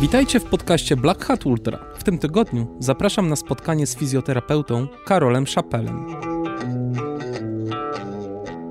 [0.00, 1.78] Witajcie w podcaście Black Hat Ultra.
[1.98, 6.06] W tym tygodniu zapraszam na spotkanie z fizjoterapeutą Karolem Szapelem.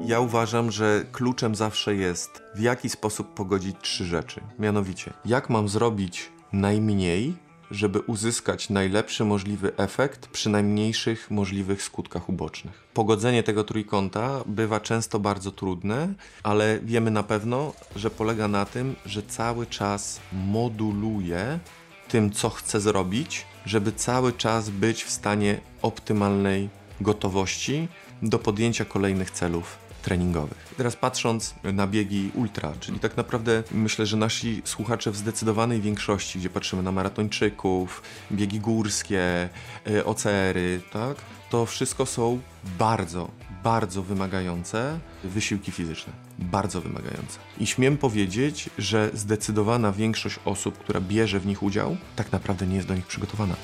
[0.06, 4.42] Ja uważam, że kluczem zawsze jest, w jaki sposób pogodzić trzy rzeczy.
[4.60, 7.34] Mianowicie, jak mam zrobić najmniej,
[7.72, 12.84] żeby uzyskać najlepszy możliwy efekt przy najmniejszych możliwych skutkach ubocznych.
[12.94, 18.96] Pogodzenie tego trójkąta bywa często bardzo trudne, ale wiemy na pewno, że polega na tym,
[19.06, 21.60] że cały czas moduluję
[22.08, 26.70] tym, co chcę zrobić, żeby cały czas być w stanie optymalnej
[27.02, 27.88] gotowości
[28.22, 30.74] do podjęcia kolejnych celów treningowych.
[30.78, 36.40] Teraz patrząc na biegi ultra, czyli tak naprawdę myślę, że nasi słuchacze w zdecydowanej większości,
[36.40, 39.50] gdzie patrzymy na maratończyków, biegi górskie,
[39.88, 41.18] y, OCR-y, tak,
[41.50, 42.40] to wszystko są
[42.80, 43.32] bardzo,
[43.64, 46.14] bardzo wymagające wysiłki fizyczne.
[46.40, 47.40] Bardzo wymagające.
[47.60, 52.76] I śmiem powiedzieć, że zdecydowana większość osób, która bierze w nich udział, tak naprawdę nie
[52.76, 53.56] jest do nich przygotowana.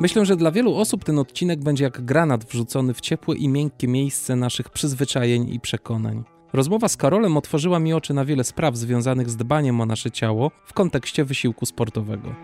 [0.00, 3.88] Myślę, że dla wielu osób ten odcinek będzie jak granat wrzucony w ciepłe i miękkie
[3.88, 6.24] miejsce naszych przyzwyczajeń i przekonań.
[6.52, 10.50] Rozmowa z Karolem otworzyła mi oczy na wiele spraw związanych z dbaniem o nasze ciało
[10.66, 12.34] w kontekście wysiłku sportowego.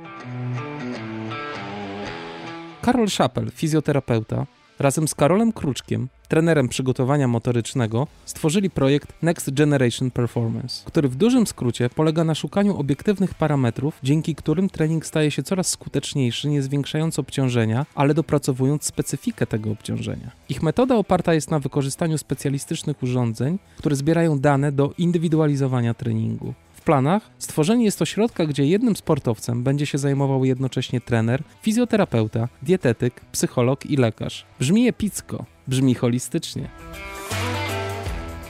[2.82, 4.46] Karol Szapel, fizjoterapeuta,
[4.80, 11.46] razem z Karolem Kruczkiem, trenerem przygotowania motorycznego, stworzyli projekt Next Generation Performance, który w dużym
[11.46, 17.18] skrócie polega na szukaniu obiektywnych parametrów, dzięki którym trening staje się coraz skuteczniejszy, nie zwiększając
[17.18, 20.30] obciążenia, ale dopracowując specyfikę tego obciążenia.
[20.48, 26.54] Ich metoda oparta jest na wykorzystaniu specjalistycznych urządzeń, które zbierają dane do indywidualizowania treningu.
[26.80, 33.20] W planach stworzenie jest ośrodka, gdzie jednym sportowcem będzie się zajmował jednocześnie trener, fizjoterapeuta, dietetyk,
[33.32, 34.46] psycholog i lekarz.
[34.58, 36.68] Brzmi epicko, brzmi holistycznie.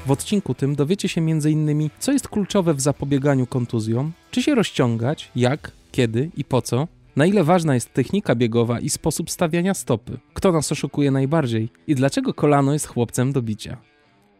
[0.06, 1.90] W odcinku tym dowiecie się m.in.
[1.98, 7.26] co jest kluczowe w zapobieganiu kontuzjom, czy się rozciągać, jak, kiedy i po co, na
[7.26, 12.34] ile ważna jest technika biegowa i sposób stawiania stopy, kto nas oszukuje najbardziej i dlaczego
[12.34, 13.76] kolano jest chłopcem do bicia.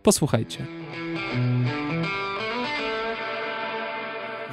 [0.03, 0.67] Posłuchajcie.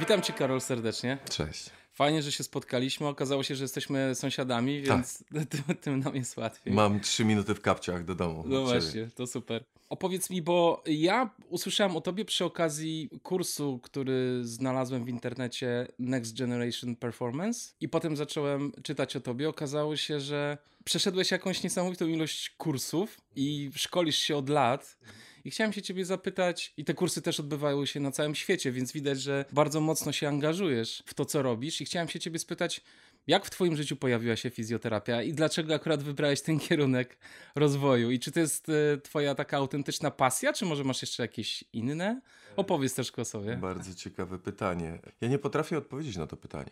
[0.00, 1.18] Witam Cię, Karol, serdecznie.
[1.30, 1.70] Cześć.
[1.92, 3.06] Fajnie, że się spotkaliśmy.
[3.06, 6.72] Okazało się, że jesteśmy sąsiadami, więc tym, tym nam jest łatwiej.
[6.72, 8.44] Mam trzy minuty w kapciach do domu.
[8.46, 9.64] No właśnie, to super.
[9.88, 16.38] Opowiedz mi, bo ja usłyszałem o tobie przy okazji kursu, który znalazłem w internecie Next
[16.38, 19.48] Generation Performance i potem zacząłem czytać o tobie.
[19.48, 24.96] Okazało się, że przeszedłeś jakąś niesamowitą ilość kursów i szkolisz się od lat.
[25.44, 28.92] I chciałem się ciebie zapytać, i te kursy też odbywają się na całym świecie, więc
[28.92, 31.80] widać, że bardzo mocno się angażujesz w to, co robisz.
[31.80, 32.80] I chciałem się ciebie spytać,
[33.28, 37.18] jak w twoim życiu pojawiła się fizjoterapia i dlaczego akurat wybrałeś ten kierunek
[37.54, 38.10] rozwoju?
[38.10, 42.20] I czy to jest e, twoja taka autentyczna pasja, czy może masz jeszcze jakieś inne?
[42.56, 43.56] Opowiedz troszkę o sobie.
[43.56, 44.98] Bardzo ciekawe pytanie.
[45.20, 46.70] Ja nie potrafię odpowiedzieć na to pytanie.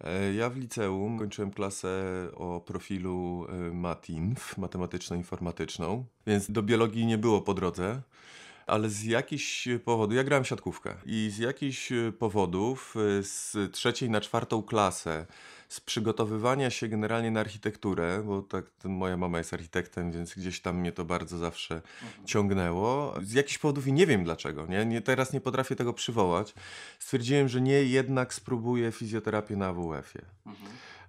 [0.00, 1.88] E, Ja w liceum kończyłem klasę
[2.34, 8.02] o profilu e, MATINF, matematyczno-informatyczną, więc do biologii nie było po drodze.
[8.66, 14.20] Ale z jakichś powodów, ja grałem siatkówkę i z jakichś powodów e, z trzeciej na
[14.20, 15.26] czwartą klasę,
[15.70, 20.76] z przygotowywania się generalnie na architekturę, bo tak moja mama jest architektem, więc gdzieś tam
[20.76, 21.82] mnie to bardzo zawsze
[22.24, 23.14] ciągnęło.
[23.22, 24.86] Z jakichś powodów i nie wiem dlaczego, nie?
[24.86, 26.54] nie teraz nie potrafię tego przywołać.
[26.98, 30.24] Stwierdziłem, że nie, jednak spróbuję fizjoterapię na AWF-ie.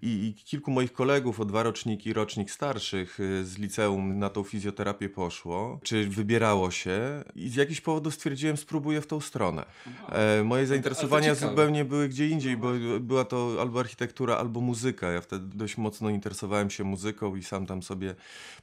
[0.01, 4.44] I, I kilku moich kolegów o dwa roczniki, rocznik starszych y, z liceum na tą
[4.44, 9.66] fizjoterapię poszło, czy wybierało się i z jakichś powodów stwierdziłem, spróbuję w tą stronę.
[10.09, 15.12] E, moje zainteresowania zupełnie były gdzie indziej, bo była to albo architektura, albo muzyka.
[15.12, 18.16] Ja wtedy dość mocno interesowałem się muzyką i sam tam sobie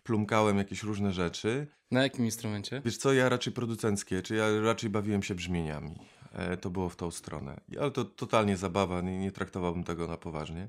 [0.05, 1.67] plumkałem jakieś różne rzeczy.
[1.91, 2.83] Na jakim instrumencie?
[2.85, 5.99] Wiesz co, ja raczej producenckie, czy ja raczej bawiłem się brzmieniami.
[6.33, 7.61] E, to było w tą stronę.
[7.81, 10.69] Ale to totalnie zabawa, nie, nie traktowałbym tego na poważnie.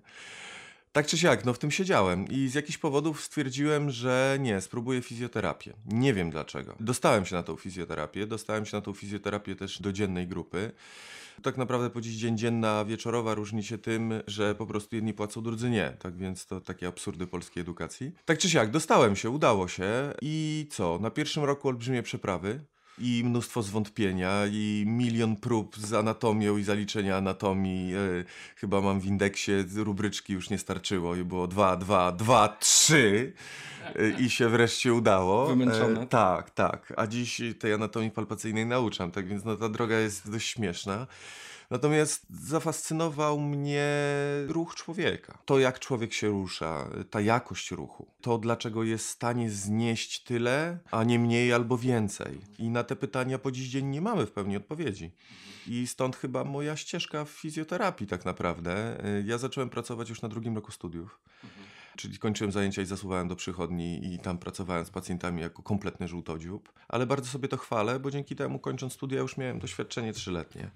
[0.92, 5.02] Tak czy siak, no w tym siedziałem i z jakichś powodów stwierdziłem, że nie, spróbuję
[5.02, 5.74] fizjoterapię.
[5.86, 6.76] Nie wiem dlaczego.
[6.80, 10.72] Dostałem się na tą fizjoterapię, dostałem się na tą fizjoterapię też do dziennej grupy.
[11.42, 15.44] Tak naprawdę po dziś dzień dzienna, wieczorowa różni się tym, że po prostu jedni płacą,
[15.44, 15.90] drudzy nie.
[16.00, 18.12] Tak więc to takie absurdy polskiej edukacji.
[18.26, 21.00] Tak czy siak, dostałem się, udało się i co?
[21.00, 22.66] Na pierwszym roku olbrzymie przeprawy
[23.00, 27.96] i mnóstwo zwątpienia i milion prób z anatomią i zaliczenia anatomii.
[27.96, 27.98] E,
[28.56, 33.34] chyba mam w indeksie rubryczki już nie starczyło i było 2, 2, 2, 3
[33.96, 35.48] e, i się wreszcie udało.
[35.48, 36.02] Wymęczone.
[36.02, 36.94] E, tak, tak.
[36.98, 41.08] A dziś tej anatomii palpacyjnej nauczam, tak więc no, ta droga jest dość śmieszna.
[41.70, 43.88] Natomiast zafascynował mnie
[44.48, 45.38] ruch człowieka.
[45.46, 48.08] To, jak człowiek się rusza, ta jakość ruchu.
[48.22, 52.42] To, dlaczego jest w stanie znieść tyle, a nie mniej albo więcej.
[52.60, 55.12] I na te pytania po dziś dzień nie mamy w pełni odpowiedzi.
[55.68, 59.02] I stąd chyba moja ścieżka w fizjoterapii tak naprawdę.
[59.26, 61.20] Ja zacząłem pracować już na drugim roku studiów.
[61.98, 66.74] Czyli kończyłem zajęcia i zasuwałem do przychodni i tam pracowałem z pacjentami jako kompletny żółtodziób.
[66.88, 70.64] Ale bardzo sobie to chwalę, bo dzięki temu kończąc studia już miałem doświadczenie trzyletnie.
[70.64, 70.70] E,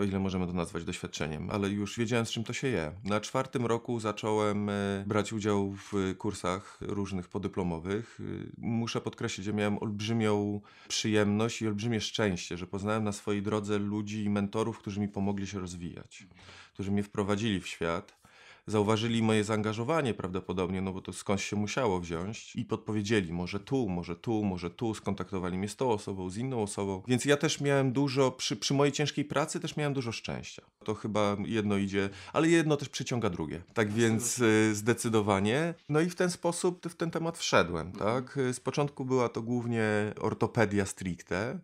[0.00, 2.92] o ile możemy to nazwać doświadczeniem, ale już wiedziałem z czym to się je.
[3.04, 8.20] Na czwartym roku zacząłem e, brać udział w kursach różnych podyplomowych.
[8.20, 8.24] E,
[8.58, 14.24] muszę podkreślić, że miałem olbrzymią przyjemność i olbrzymie szczęście, że poznałem na swojej drodze ludzi
[14.24, 16.26] i mentorów, którzy mi pomogli się rozwijać,
[16.72, 18.25] którzy mnie wprowadzili w świat
[18.66, 23.88] zauważyli moje zaangażowanie prawdopodobnie, no bo to skądś się musiało wziąć i podpowiedzieli, może tu,
[23.88, 27.02] może tu, może tu, skontaktowali mnie z tą osobą, z inną osobą.
[27.08, 30.62] Więc ja też miałem dużo, przy, przy mojej ciężkiej pracy też miałem dużo szczęścia.
[30.84, 33.62] To chyba jedno idzie, ale jedno też przyciąga drugie.
[33.74, 35.74] Tak więc y, zdecydowanie.
[35.88, 38.38] No i w ten sposób w ten temat wszedłem, tak?
[38.52, 39.84] Z początku była to głównie
[40.20, 41.58] ortopedia stricte.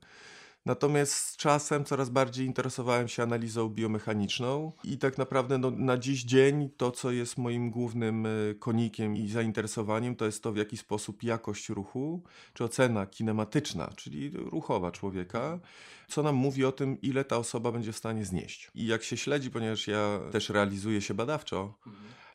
[0.67, 6.25] Natomiast z czasem coraz bardziej interesowałem się analizą biomechaniczną i tak naprawdę no, na dziś
[6.25, 10.77] dzień to, co jest moim głównym e, konikiem i zainteresowaniem, to jest to, w jaki
[10.77, 12.23] sposób jakość ruchu,
[12.55, 15.61] czy ocena kinematyczna, czyli ruchowa człowieka,
[16.09, 18.71] co nam mówi o tym, ile ta osoba będzie w stanie znieść.
[18.75, 21.75] I jak się śledzi, ponieważ ja też realizuję się badawczo,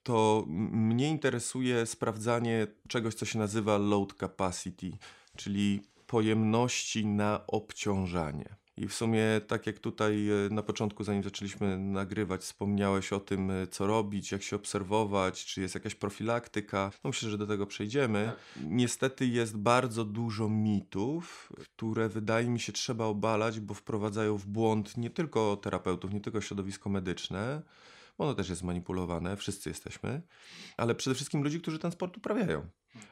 [0.03, 4.91] to mnie interesuje sprawdzanie czegoś, co się nazywa load capacity,
[5.35, 8.55] czyli pojemności na obciążanie.
[8.77, 13.51] I w sumie, tak jak tutaj e, na początku, zanim zaczęliśmy nagrywać, wspomniałeś o tym,
[13.51, 16.91] e, co robić, jak się obserwować, czy jest jakaś profilaktyka.
[17.03, 18.25] No myślę, że do tego przejdziemy.
[18.25, 18.63] Tak.
[18.69, 24.97] Niestety jest bardzo dużo mitów, które wydaje mi się trzeba obalać, bo wprowadzają w błąd
[24.97, 27.61] nie tylko terapeutów, nie tylko środowisko medyczne.
[28.17, 30.21] Ono też jest manipulowane, wszyscy jesteśmy,
[30.77, 32.67] ale przede wszystkim ludzi, którzy ten sport uprawiają.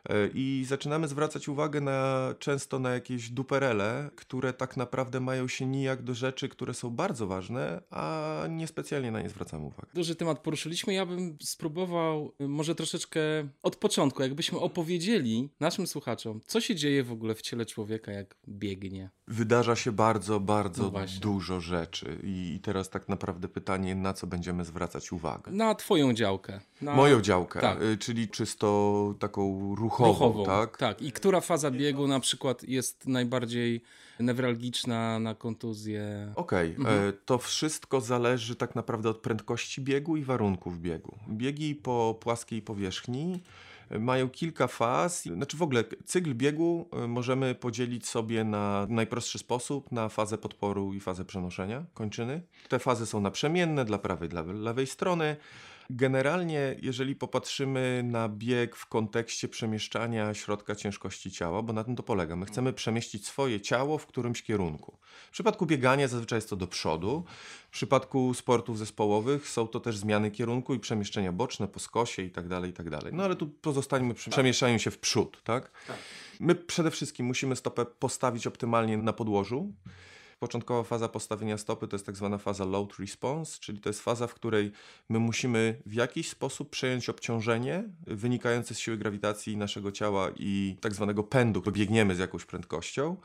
[0.10, 5.66] E, I zaczynamy zwracać uwagę na, często na jakieś duperele, które tak naprawdę mają się
[5.66, 9.88] nijak do rzeczy, które są bardzo ważne, a niespecjalnie na nie zwracamy uwagę.
[9.94, 10.94] Duży temat poruszyliśmy.
[10.94, 13.20] Ja bym spróbował y, może troszeczkę
[13.64, 18.36] od początku, jakbyśmy opowiedzieli naszym słuchaczom, co się dzieje w ogóle w ciele człowieka, jak
[18.48, 19.10] biegnie.
[19.28, 22.20] Wydarza się bardzo, bardzo no dużo rzeczy.
[22.24, 25.52] I teraz tak naprawdę pytanie, na co będziemy zwracać uwagę?
[25.52, 26.60] Na Twoją działkę.
[26.82, 26.96] Na...
[26.96, 27.82] Moją działkę, tak.
[27.82, 29.42] Y, czyli czysto taką
[29.76, 30.78] ruchową, ruchową, tak?
[30.78, 31.02] Tak.
[31.02, 33.82] I która faza biegu na przykład jest najbardziej
[34.20, 36.34] newralgiczna na kontuzję?
[36.36, 36.86] Okej, okay.
[36.86, 37.10] mhm.
[37.10, 41.18] E, to wszystko zależy tak naprawdę od prędkości biegu i warunków biegu.
[41.30, 43.44] Biegi po płaskiej powierzchni
[43.90, 45.24] e, mają kilka faz.
[45.24, 50.94] Znaczy w ogóle cykl biegu e, możemy podzielić sobie na najprostszy sposób na fazę podporu
[50.94, 52.42] i fazę przenoszenia kończyny.
[52.70, 55.36] Te fazy są naprzemienne dla prawej, dla lewej strony.
[55.90, 62.04] Generalnie, jeżeli popatrzymy na bieg w kontekście przemieszczania środka ciężkości ciała, bo na tym to
[62.04, 64.98] polega, my chcemy przemieścić swoje ciało w którymś kierunku.
[65.28, 67.24] W przypadku biegania zazwyczaj jest to do przodu,
[67.68, 72.32] w przypadku sportów zespołowych są to też zmiany kierunku i przemieszczenia boczne po skosie i
[72.32, 72.86] tak dalej, i tak.
[73.12, 75.72] No ale tu pozostańmy przy przemieszczaniu się w przód, tak?
[75.88, 75.98] tak?
[76.40, 79.74] My przede wszystkim musimy stopę postawić optymalnie na podłożu.
[80.46, 84.28] Początkowa faza postawienia stopy to jest tak zwana faza load response, czyli to jest faza,
[84.28, 84.72] w której
[85.10, 90.94] my musimy w jakiś sposób przejąć obciążenie wynikające z siły grawitacji naszego ciała i tak
[90.94, 93.18] zwanego pędu, bo biegniemy z jakąś prędkością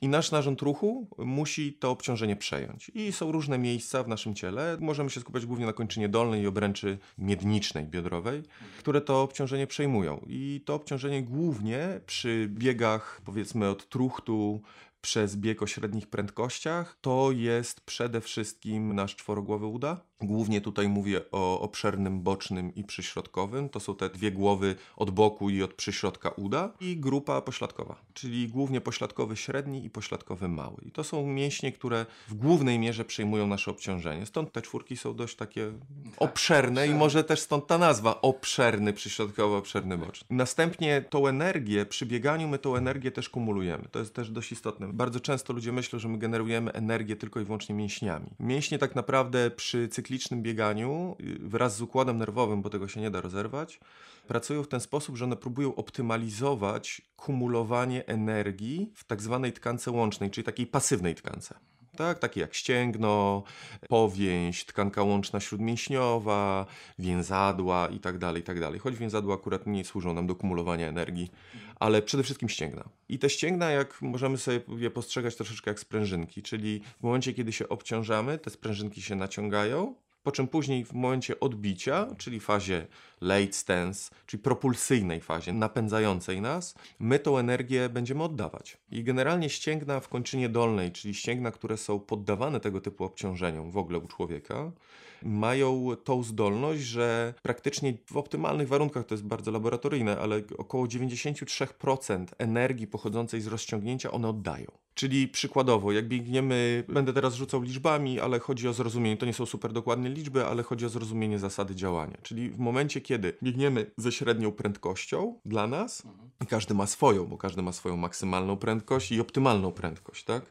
[0.00, 2.90] i nasz narząd ruchu musi to obciążenie przejąć.
[2.94, 4.76] I są różne miejsca w naszym ciele.
[4.80, 8.42] Możemy się skupiać głównie na kończynie dolnej i obręczy miednicznej, biodrowej,
[8.78, 10.26] które to obciążenie przejmują.
[10.26, 14.60] I to obciążenie głównie przy biegach powiedzmy od truchtu
[15.00, 20.08] przez bieg o średnich prędkościach, to jest przede wszystkim nasz czworogłowy uda.
[20.20, 23.68] Głównie tutaj mówię o obszernym bocznym i przyśrodkowym.
[23.68, 26.72] To są te dwie głowy od boku i od przyśrodka uda.
[26.80, 30.76] I grupa pośladkowa, czyli głównie pośladkowy średni i pośladkowy mały.
[30.82, 34.26] I to są mięśnie, które w głównej mierze przejmują nasze obciążenie.
[34.26, 35.72] Stąd te czwórki są dość takie
[36.04, 40.26] tak, obszerne i może też stąd ta nazwa obszerny, przyśrodkowy, obszerny boczny.
[40.30, 43.84] Następnie tą energię, przy bieganiu my tą energię też kumulujemy.
[43.90, 44.87] To jest też dość istotne.
[44.92, 48.30] Bardzo często ludzie myślą, że my generujemy energię tylko i wyłącznie mięśniami.
[48.40, 53.10] Mięśnie tak naprawdę przy cyklicznym bieganiu y, wraz z układem nerwowym, bo tego się nie
[53.10, 53.80] da rozerwać,
[54.26, 60.30] pracują w ten sposób, że one próbują optymalizować kumulowanie energii w tak zwanej tkance łącznej,
[60.30, 61.54] czyli takiej pasywnej tkance.
[61.98, 62.18] Tak?
[62.18, 63.42] takie jak ścięgno,
[63.88, 66.66] powięź, tkanka łączna śródmięśniowa,
[66.98, 68.58] więzadła i tak dalej, i tak.
[68.80, 71.30] Choć więzadła akurat nie służą nam do kumulowania energii,
[71.76, 72.88] ale przede wszystkim ścięgna.
[73.08, 77.52] I te ścięgna, jak możemy sobie je postrzegać troszeczkę jak sprężynki, czyli w momencie, kiedy
[77.52, 79.94] się obciążamy, te sprężynki się naciągają,
[80.28, 82.86] po czym później w momencie odbicia, czyli fazie
[83.20, 88.78] late stance, czyli propulsyjnej fazie, napędzającej nas, my tą energię będziemy oddawać.
[88.90, 93.76] I generalnie ścięgna w kończynie dolnej, czyli ścięgna, które są poddawane tego typu obciążeniom w
[93.76, 94.72] ogóle u człowieka,
[95.22, 102.26] mają tą zdolność, że praktycznie w optymalnych warunkach, to jest bardzo laboratoryjne, ale około 93%
[102.38, 104.66] energii pochodzącej z rozciągnięcia one oddają.
[104.94, 109.46] Czyli przykładowo, jak biegniemy, będę teraz rzucał liczbami, ale chodzi o zrozumienie, to nie są
[109.46, 112.16] super dokładne liczby, ale chodzi o zrozumienie zasady działania.
[112.22, 116.02] Czyli w momencie, kiedy biegniemy ze średnią prędkością dla nas,
[116.40, 120.42] i każdy ma swoją, bo każdy ma swoją maksymalną prędkość i optymalną prędkość, tak?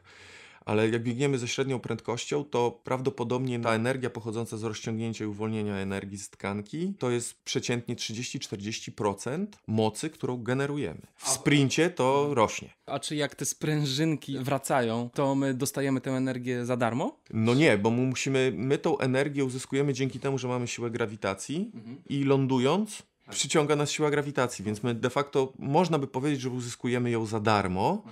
[0.68, 5.76] Ale jak biegniemy ze średnią prędkością, to prawdopodobnie ta energia pochodząca z rozciągnięcia i uwolnienia
[5.76, 11.00] energii z tkanki to jest przeciętnie 30-40% mocy, którą generujemy.
[11.16, 12.70] W sprincie to rośnie.
[12.86, 17.20] A czy jak te sprężynki wracają, to my dostajemy tę energię za darmo?
[17.30, 21.72] No nie, bo my musimy, my tą energię uzyskujemy dzięki temu, że mamy siłę grawitacji
[22.08, 27.10] i lądując przyciąga nas siła grawitacji, więc my de facto można by powiedzieć, że uzyskujemy
[27.10, 28.02] ją za darmo,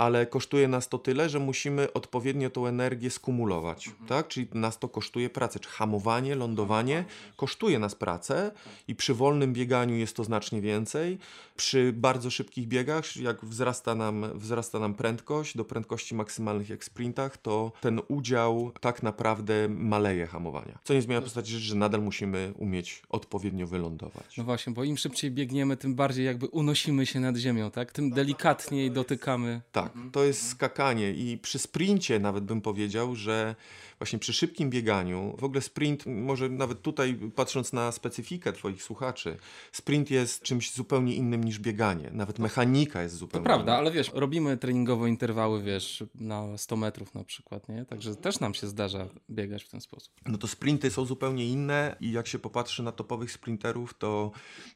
[0.00, 4.28] ale kosztuje nas to tyle, że musimy odpowiednio tą energię skumulować, tak?
[4.28, 7.04] Czyli nas to kosztuje pracę, czy hamowanie, lądowanie
[7.36, 8.50] kosztuje nas pracę
[8.88, 11.18] i przy wolnym bieganiu jest to znacznie więcej.
[11.56, 16.84] Przy bardzo szybkich biegach, jak wzrasta nam, wzrasta nam prędkość do prędkości maksymalnych jak w
[16.84, 20.78] sprintach, to ten udział tak naprawdę maleje hamowania.
[20.84, 24.36] Co nie zmienia postaci rzeczy, że nadal musimy umieć odpowiednio wylądować.
[24.36, 27.92] No właśnie, bo im szybciej biegniemy, tym bardziej jakby unosimy się nad ziemią, tak?
[27.92, 29.60] Tym delikatniej dotykamy.
[29.72, 33.54] Tak, to jest skakanie i przy sprincie nawet bym powiedział, że
[33.98, 39.36] właśnie przy szybkim bieganiu, w ogóle sprint, może nawet tutaj patrząc na specyfikę Twoich słuchaczy,
[39.72, 42.10] sprint jest czymś zupełnie innym niż bieganie.
[42.12, 43.78] Nawet mechanika jest To zupełnie prawda, inna.
[43.78, 47.84] ale wiesz, robimy treningowo interwały, wiesz, na 100 metrów na przykład, nie?
[47.84, 50.12] Także też nam się zdarza biegać w ten sposób.
[50.26, 54.30] No to sprinty są zupełnie inne i jak się popatrzy na topowych sprinterów, to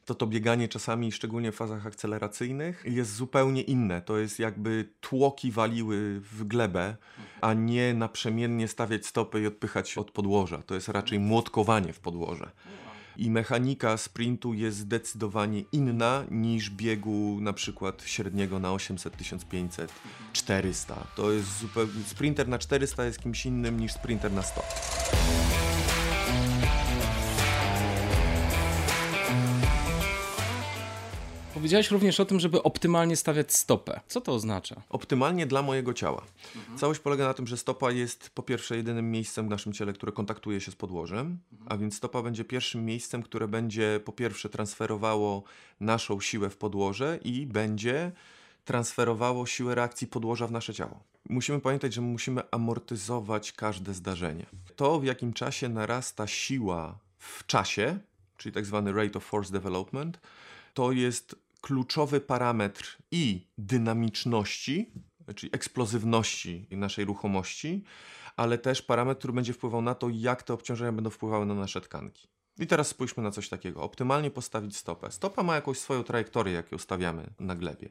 [0.05, 4.01] to, to bieganie czasami, szczególnie w fazach akceleracyjnych, jest zupełnie inne.
[4.01, 6.95] To jest jakby tłoki waliły w glebę,
[7.41, 10.57] a nie naprzemiennie stawiać stopy i odpychać od podłoża.
[10.65, 12.51] To jest raczej młotkowanie w podłoże.
[13.17, 19.93] I mechanika sprintu jest zdecydowanie inna niż biegu na przykład średniego na 800, 1500,
[20.33, 20.95] 400.
[21.15, 21.93] To jest zupełnie...
[22.05, 25.44] Sprinter na 400 jest kimś innym niż sprinter na 100.
[31.65, 33.99] Powiedziałeś również o tym, żeby optymalnie stawiać stopę.
[34.07, 34.81] Co to oznacza?
[34.89, 36.25] optymalnie dla mojego ciała.
[36.77, 40.11] Całość polega na tym, że stopa jest po pierwsze jedynym miejscem w naszym ciele, które
[40.11, 45.43] kontaktuje się z podłożem, a więc stopa będzie pierwszym miejscem, które będzie po pierwsze transferowało
[45.79, 48.11] naszą siłę w podłoże i będzie
[48.65, 51.03] transferowało siłę reakcji podłoża w nasze ciało.
[51.29, 54.45] Musimy pamiętać, że musimy amortyzować każde zdarzenie.
[54.75, 57.99] To, w jakim czasie narasta siła w czasie,
[58.37, 60.19] czyli tak zwany rate of force development,
[60.73, 64.91] to jest kluczowy parametr i dynamiczności,
[65.35, 67.83] czyli eksplozywności naszej ruchomości,
[68.35, 71.81] ale też parametr, który będzie wpływał na to, jak te obciążenia będą wpływały na nasze
[71.81, 72.27] tkanki.
[72.59, 73.81] I teraz spójrzmy na coś takiego.
[73.81, 75.11] Optymalnie postawić stopę.
[75.11, 77.89] Stopa ma jakąś swoją trajektorię, jak ją stawiamy na glebie.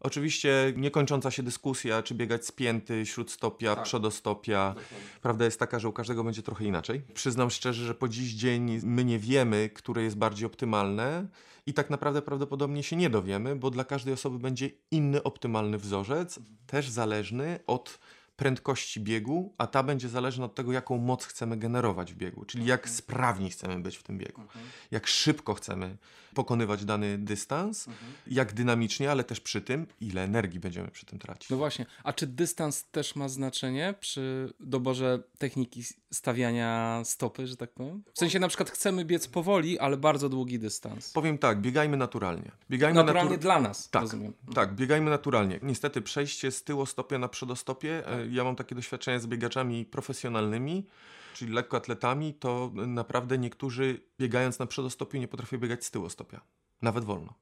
[0.00, 4.74] Oczywiście niekończąca się dyskusja, czy biegać spięty, śródstopia, przodostopia.
[5.22, 7.02] Prawda jest taka, że u każdego będzie trochę inaczej.
[7.14, 11.26] Przyznam szczerze, że po dziś dzień my nie wiemy, które jest bardziej optymalne
[11.68, 16.40] i tak naprawdę prawdopodobnie się nie dowiemy, bo dla każdej osoby będzie inny optymalny wzorzec,
[16.66, 17.98] też zależny od
[18.38, 22.66] prędkości biegu, a ta będzie zależna od tego, jaką moc chcemy generować w biegu, czyli
[22.66, 24.42] jak sprawni chcemy być w tym biegu,
[24.90, 25.96] jak szybko chcemy
[26.34, 27.86] pokonywać dany dystans,
[28.26, 31.50] jak dynamicznie, ale też przy tym, ile energii będziemy przy tym tracić.
[31.50, 37.70] No właśnie, a czy dystans też ma znaczenie przy doborze techniki stawiania stopy, że tak
[37.70, 38.02] powiem?
[38.14, 41.12] W sensie na przykład chcemy biec powoli, ale bardzo długi dystans.
[41.12, 42.50] Powiem tak, biegajmy naturalnie.
[42.70, 44.32] Biegajmy Naturalnie natu- dla nas, Tak, rozumiem.
[44.54, 45.58] tak, biegajmy naturalnie.
[45.62, 48.27] Niestety przejście z tyłostopia na przedostopie, Tak.
[48.30, 50.86] Ja mam takie doświadczenia z biegaczami profesjonalnymi,
[51.34, 56.40] czyli lekkoatletami, to naprawdę niektórzy biegając na przedostopiu nie potrafią biegać z tyłostopia.
[56.82, 57.34] Nawet wolno.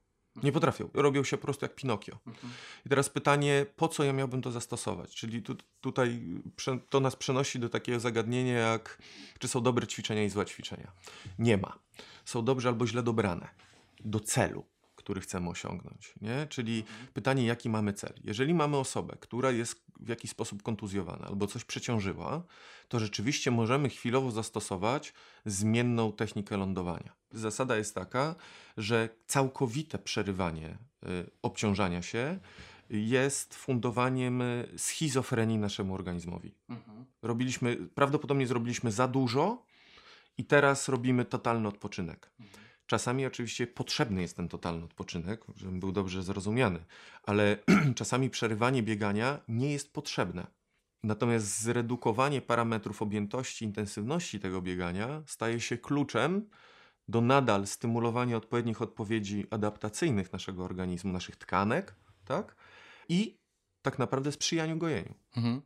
[0.42, 0.88] Nie potrafią.
[0.94, 2.18] Robią się po prostu jak Pinokio.
[2.86, 5.14] I teraz pytanie, po co ja miałbym to zastosować?
[5.14, 6.22] Czyli tu, tutaj
[6.90, 8.98] to nas przenosi do takiego zagadnienia jak,
[9.38, 10.92] czy są dobre ćwiczenia i złe ćwiczenia.
[11.38, 11.78] Nie ma.
[12.24, 13.48] Są dobrze albo źle dobrane
[14.04, 14.64] do celu,
[15.06, 16.14] który chcemy osiągnąć.
[16.20, 16.46] Nie?
[16.48, 16.84] Czyli
[17.14, 18.12] pytanie, jaki mamy cel.
[18.24, 22.42] Jeżeli mamy osobę, która jest w jakiś sposób kontuzjowana albo coś przeciążyła,
[22.88, 25.12] to rzeczywiście możemy chwilowo zastosować
[25.44, 27.12] zmienną technikę lądowania.
[27.32, 28.34] Zasada jest taka,
[28.76, 32.38] że całkowite przerywanie y, obciążania się
[32.90, 34.42] jest fundowaniem
[34.76, 36.54] schizofrenii naszemu organizmowi.
[36.68, 37.04] Mhm.
[37.22, 39.62] Robiliśmy, prawdopodobnie zrobiliśmy za dużo
[40.38, 42.30] i teraz robimy totalny odpoczynek.
[42.40, 42.65] Mhm.
[42.86, 46.84] Czasami oczywiście potrzebny jest ten totalny odpoczynek, żebym był dobrze zrozumiany,
[47.22, 47.58] ale
[47.96, 50.46] czasami przerywanie biegania nie jest potrzebne.
[51.02, 56.48] Natomiast zredukowanie parametrów objętości, intensywności tego biegania staje się kluczem
[57.08, 62.56] do nadal stymulowania odpowiednich odpowiedzi adaptacyjnych naszego organizmu, naszych tkanek, tak?
[63.08, 63.38] I
[63.86, 65.14] tak naprawdę sprzyjaniu gojeniu.
[65.36, 65.62] Mhm.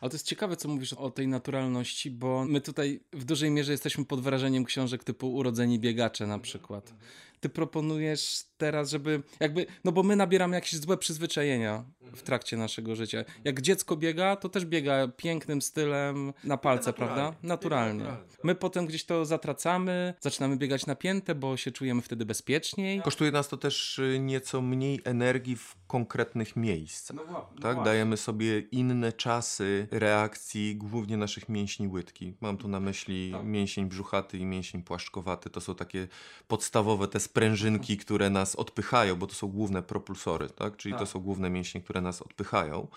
[0.00, 3.72] Ale to jest ciekawe, co mówisz o tej naturalności, bo my tutaj w dużej mierze
[3.72, 6.94] jesteśmy pod wrażeniem książek typu Urodzeni biegacze na przykład.
[7.44, 12.96] Ty proponujesz teraz, żeby jakby, no bo my nabieramy jakieś złe przyzwyczajenia w trakcie naszego
[12.96, 13.24] życia.
[13.44, 17.14] Jak dziecko biega, to też biega pięknym stylem na palce, naturalnie.
[17.14, 17.38] prawda?
[17.42, 18.04] Naturalnie.
[18.44, 23.02] My potem gdzieś to zatracamy, zaczynamy biegać na piętę, bo się czujemy wtedy bezpieczniej.
[23.02, 27.16] Kosztuje nas to też y, nieco mniej energii w konkretnych miejscach.
[27.16, 27.82] No, no tak?
[27.82, 32.34] Dajemy sobie inne czasy reakcji głównie naszych mięśni łydki.
[32.40, 33.44] Mam tu na myśli tak.
[33.44, 35.50] mięsień brzuchaty i mięsień płaszczkowaty.
[35.50, 36.08] To są takie
[36.48, 40.76] podstawowe te sprężynki, które nas odpychają, bo to są główne propulsory, tak?
[40.76, 41.00] czyli tak.
[41.00, 42.88] to są główne mięśnie, które nas odpychają.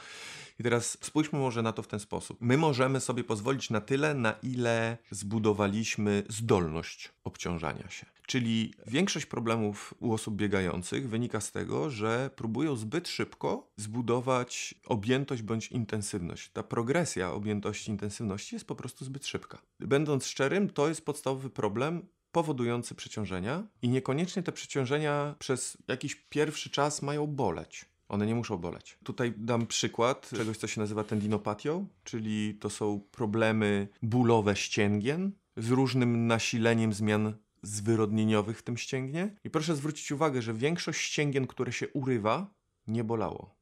[0.60, 2.38] I teraz spójrzmy może na to w ten sposób.
[2.42, 8.06] My możemy sobie pozwolić na tyle, na ile zbudowaliśmy zdolność obciążania się.
[8.28, 15.42] Czyli większość problemów u osób biegających wynika z tego, że próbują zbyt szybko zbudować objętość
[15.42, 16.50] bądź intensywność.
[16.50, 19.58] Ta progresja objętości intensywności jest po prostu zbyt szybka.
[19.80, 22.02] Będąc szczerym, to jest podstawowy problem
[22.38, 27.86] powodujący przeciążenia i niekoniecznie te przeciążenia przez jakiś pierwszy czas mają boleć.
[28.10, 28.98] One nie muszą boleć.
[29.04, 35.70] Tutaj dam przykład czegoś, co się nazywa tendinopatią, czyli to są problemy bólowe ścięgien z
[35.70, 39.36] różnym nasileniem zmian zwyrodnieniowych w tym ścięgnie.
[39.44, 42.54] I proszę zwrócić uwagę, że większość ścięgien, które się urywa,
[42.88, 43.57] nie bolało.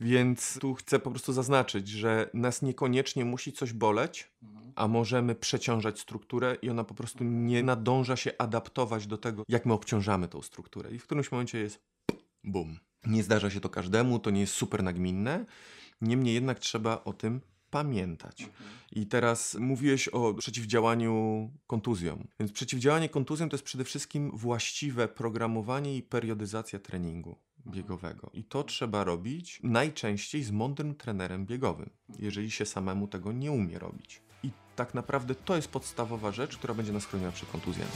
[0.00, 4.30] Więc tu chcę po prostu zaznaczyć, że nas niekoniecznie musi coś boleć,
[4.74, 9.66] a możemy przeciążać strukturę i ona po prostu nie nadąża się adaptować do tego, jak
[9.66, 10.90] my obciążamy tą strukturę.
[10.90, 11.80] I w którymś momencie jest
[12.44, 12.78] bum.
[13.06, 15.46] Nie zdarza się to każdemu, to nie jest super nagminne.
[16.00, 17.40] Niemniej jednak trzeba o tym
[17.70, 18.42] pamiętać.
[18.42, 18.70] Mhm.
[18.92, 22.26] I teraz mówiłeś o przeciwdziałaniu kontuzjom.
[22.40, 27.49] Więc przeciwdziałanie kontuzjom to jest przede wszystkim właściwe programowanie i periodyzacja treningu mhm.
[27.66, 28.30] Biegowego.
[28.34, 33.78] I to trzeba robić najczęściej z mądrym trenerem biegowym, jeżeli się samemu tego nie umie
[33.78, 34.22] robić.
[34.42, 37.90] I tak naprawdę to jest podstawowa rzecz, która będzie nas chroniła przed kontuzjami.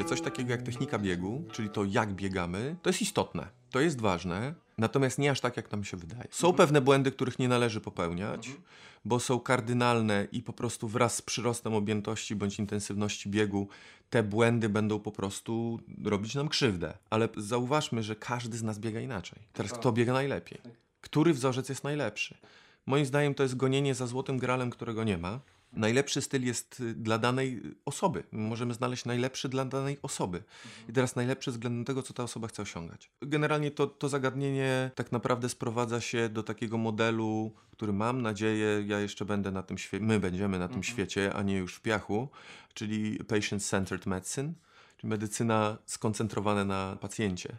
[0.00, 4.00] Oczywiście, coś takiego jak technika biegu, czyli to jak biegamy, to jest istotne, to jest
[4.00, 6.28] ważne, natomiast nie aż tak, jak nam się wydaje.
[6.30, 6.56] Są mhm.
[6.56, 8.64] pewne błędy, których nie należy popełniać, mhm.
[9.04, 13.68] bo są kardynalne i po prostu wraz z przyrostem objętości bądź intensywności biegu
[14.10, 16.98] te błędy będą po prostu robić nam krzywdę.
[17.10, 19.38] Ale zauważmy, że każdy z nas biega inaczej.
[19.52, 20.58] Teraz kto biega najlepiej?
[20.62, 20.72] Tak.
[21.00, 22.38] Który wzorzec jest najlepszy?
[22.86, 25.40] Moim zdaniem to jest gonienie za złotym gralem, którego nie ma.
[25.72, 28.24] Najlepszy styl jest y, dla danej osoby.
[28.32, 30.42] Możemy znaleźć najlepszy dla danej osoby.
[30.88, 33.10] I teraz najlepszy względem tego, co ta osoba chce osiągać.
[33.22, 39.00] Generalnie to, to zagadnienie tak naprawdę sprowadza się do takiego modelu, który mam nadzieję, ja
[39.00, 40.94] jeszcze będę na tym świecie, my będziemy na tym mhm.
[40.94, 42.28] świecie, a nie już w piachu,
[42.74, 44.52] czyli patient-centered medicine
[45.00, 47.56] czyli medycyna skoncentrowana na pacjencie.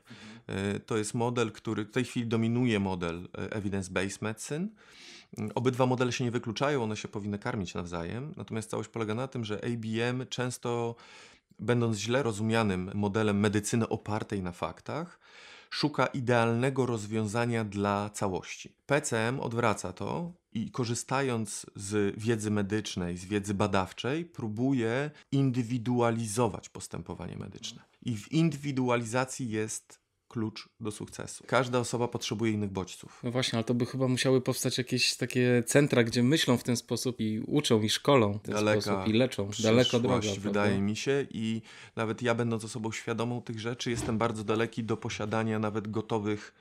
[0.50, 0.76] Mhm.
[0.76, 4.67] Y, to jest model, który w tej chwili dominuje model y, evidence-based medicine.
[5.55, 9.45] Obydwa modele się nie wykluczają, one się powinny karmić nawzajem, natomiast całość polega na tym,
[9.45, 10.95] że ABM często,
[11.59, 15.19] będąc źle rozumianym modelem medycyny opartej na faktach,
[15.69, 18.75] szuka idealnego rozwiązania dla całości.
[18.85, 27.83] PCM odwraca to i korzystając z wiedzy medycznej, z wiedzy badawczej, próbuje indywidualizować postępowanie medyczne.
[28.01, 30.00] I w indywidualizacji jest
[30.31, 31.43] klucz do sukcesu.
[31.47, 33.19] Każda osoba potrzebuje innych bodźców.
[33.23, 36.77] No właśnie, ale to by chyba musiały powstać jakieś takie centra, gdzie myślą w ten
[36.77, 39.49] sposób i uczą i szkolą w ten Daleka sposób i leczą.
[39.63, 40.27] Daleko droga.
[40.39, 40.85] wydaje prawda?
[40.85, 41.61] mi się i
[41.95, 46.53] nawet ja będąc osobą świadomą tych rzeczy jestem bardzo daleki do posiadania nawet gotowych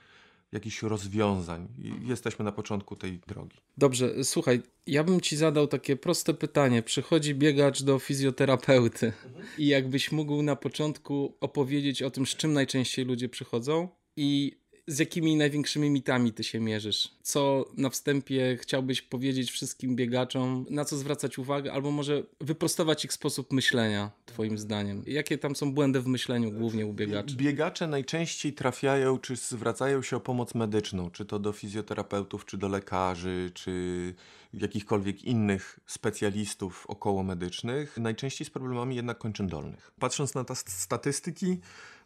[0.52, 1.68] jakichś rozwiązań.
[2.04, 3.56] Jesteśmy na początku tej drogi.
[3.78, 6.82] Dobrze, słuchaj, ja bym ci zadał takie proste pytanie.
[6.82, 9.12] Przychodzi biegacz do fizjoterapeuty
[9.58, 14.98] i jakbyś mógł na początku opowiedzieć o tym, z czym najczęściej ludzie przychodzą i z
[14.98, 17.08] jakimi największymi mitami ty się mierzysz?
[17.22, 23.12] Co na wstępie chciałbyś powiedzieć wszystkim biegaczom, na co zwracać uwagę, albo może wyprostować ich
[23.12, 25.02] sposób myślenia, twoim zdaniem?
[25.06, 27.36] Jakie tam są błędy w myśleniu głównie u biegaczy?
[27.36, 32.68] Biegacze najczęściej trafiają, czy zwracają się o pomoc medyczną, czy to do fizjoterapeutów, czy do
[32.68, 34.14] lekarzy, czy
[34.54, 39.92] jakichkolwiek innych specjalistów okołomedycznych, najczęściej z problemami jednak kończyn dolnych.
[39.98, 41.58] Patrząc na te statystyki,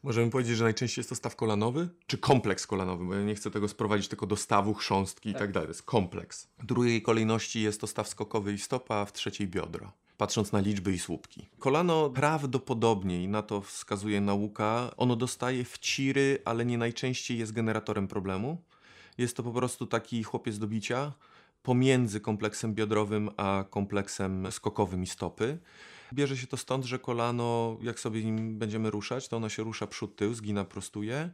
[0.05, 3.51] możemy powiedzieć, że najczęściej jest to staw kolanowy, czy kompleks kolanowy, bo ja nie chcę
[3.51, 5.37] tego sprowadzić tylko do stawu, chrząstki tak.
[5.37, 5.67] i tak dalej.
[5.67, 6.49] To jest kompleks.
[6.59, 10.61] W drugiej kolejności jest to staw skokowy i stopa, a w trzeciej biodra patrząc na
[10.61, 11.49] liczby i słupki.
[11.59, 18.09] Kolano prawdopodobnie, i na to wskazuje nauka, ono dostaje wciry, ale nie najczęściej jest generatorem
[18.09, 18.63] problemu.
[19.19, 21.13] Jest to po prostu taki chłopiec do bicia
[21.63, 25.59] pomiędzy kompleksem biodrowym a kompleksem skokowym i stopy.
[26.15, 29.87] Bierze się to stąd, że kolano, jak sobie nim będziemy ruszać, to ono się rusza
[29.87, 31.31] przód, tył, zgina, prostuje.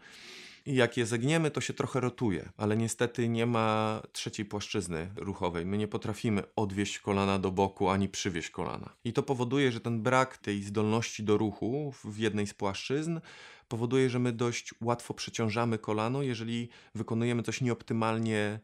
[0.67, 5.67] I jak je zegniemy, to się trochę rotuje, ale niestety nie ma trzeciej płaszczyzny ruchowej.
[5.67, 8.91] My nie potrafimy odwieść kolana do boku ani przywieść kolana.
[9.05, 13.21] I to powoduje, że ten brak tej zdolności do ruchu w jednej z płaszczyzn
[13.69, 18.61] powoduje, że my dość łatwo przeciążamy kolano, jeżeli wykonujemy coś nieoptymalnie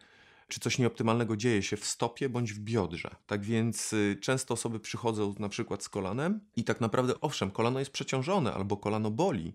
[0.48, 3.10] czy coś nieoptymalnego dzieje się w stopie bądź w biodrze.
[3.26, 7.78] Tak więc y, często osoby przychodzą na przykład z kolanem i tak naprawdę, owszem, kolano
[7.78, 9.54] jest przeciążone albo kolano boli,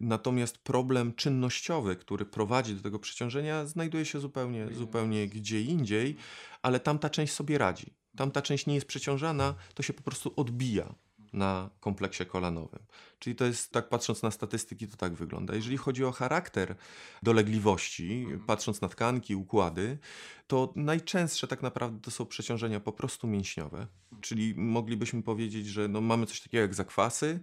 [0.00, 6.16] natomiast problem czynnościowy, który prowadzi do tego przeciążenia, znajduje się zupełnie, zupełnie gdzie indziej,
[6.62, 7.94] ale tamta część sobie radzi.
[8.16, 10.94] Tamta część nie jest przeciążana, to się po prostu odbija
[11.32, 12.82] na kompleksie kolanowym.
[13.18, 15.54] Czyli to jest, tak patrząc na statystyki, to tak wygląda.
[15.54, 16.74] Jeżeli chodzi o charakter
[17.22, 19.98] dolegliwości, patrząc na tkanki, układy,
[20.46, 23.86] to najczęstsze tak naprawdę to są przeciążenia po prostu mięśniowe.
[24.20, 27.40] Czyli moglibyśmy powiedzieć, że no mamy coś takiego jak zakwasy,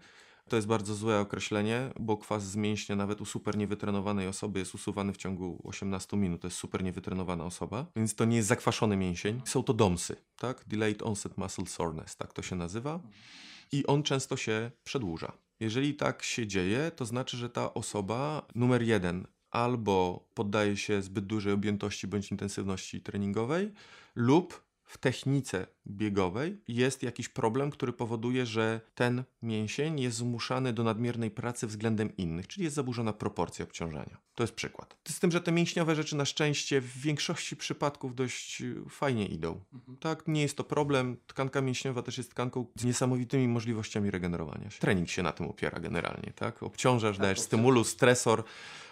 [0.50, 4.76] to jest bardzo złe określenie, bo kwas z mięśnia nawet u super niewytrenowanej osoby jest
[4.76, 6.41] usuwany w ciągu 18 minut.
[6.41, 9.41] To jest super niewytrenowana osoba, więc to nie jest zakwaszony mięsień.
[9.45, 10.63] Są to DOMSy, tak?
[10.67, 13.00] Delayed Onset Muscle Soreness, tak to się nazywa
[13.71, 15.32] i on często się przedłuża.
[15.60, 21.25] Jeżeli tak się dzieje, to znaczy, że ta osoba numer jeden albo poddaje się zbyt
[21.25, 23.71] dużej objętości bądź intensywności treningowej,
[24.15, 30.84] lub w technice biegowej jest jakiś problem, który powoduje, że ten mięsień jest zmuszany do
[30.84, 34.17] nadmiernej pracy względem innych, czyli jest zaburzona proporcja obciążenia.
[34.36, 34.98] To jest przykład.
[35.08, 39.60] Z tym, że te mięśniowe rzeczy na szczęście w większości przypadków dość fajnie idą.
[39.74, 39.98] Mhm.
[39.98, 41.17] Tak, nie jest to problem.
[41.28, 44.80] Tkanka mięśniowa też jest tkanką z niesamowitymi możliwościami regenerowania się.
[44.80, 46.63] Trening się na tym opiera generalnie, tak?
[46.63, 48.43] Obciążasz, tak, dajesz stymulus, stresor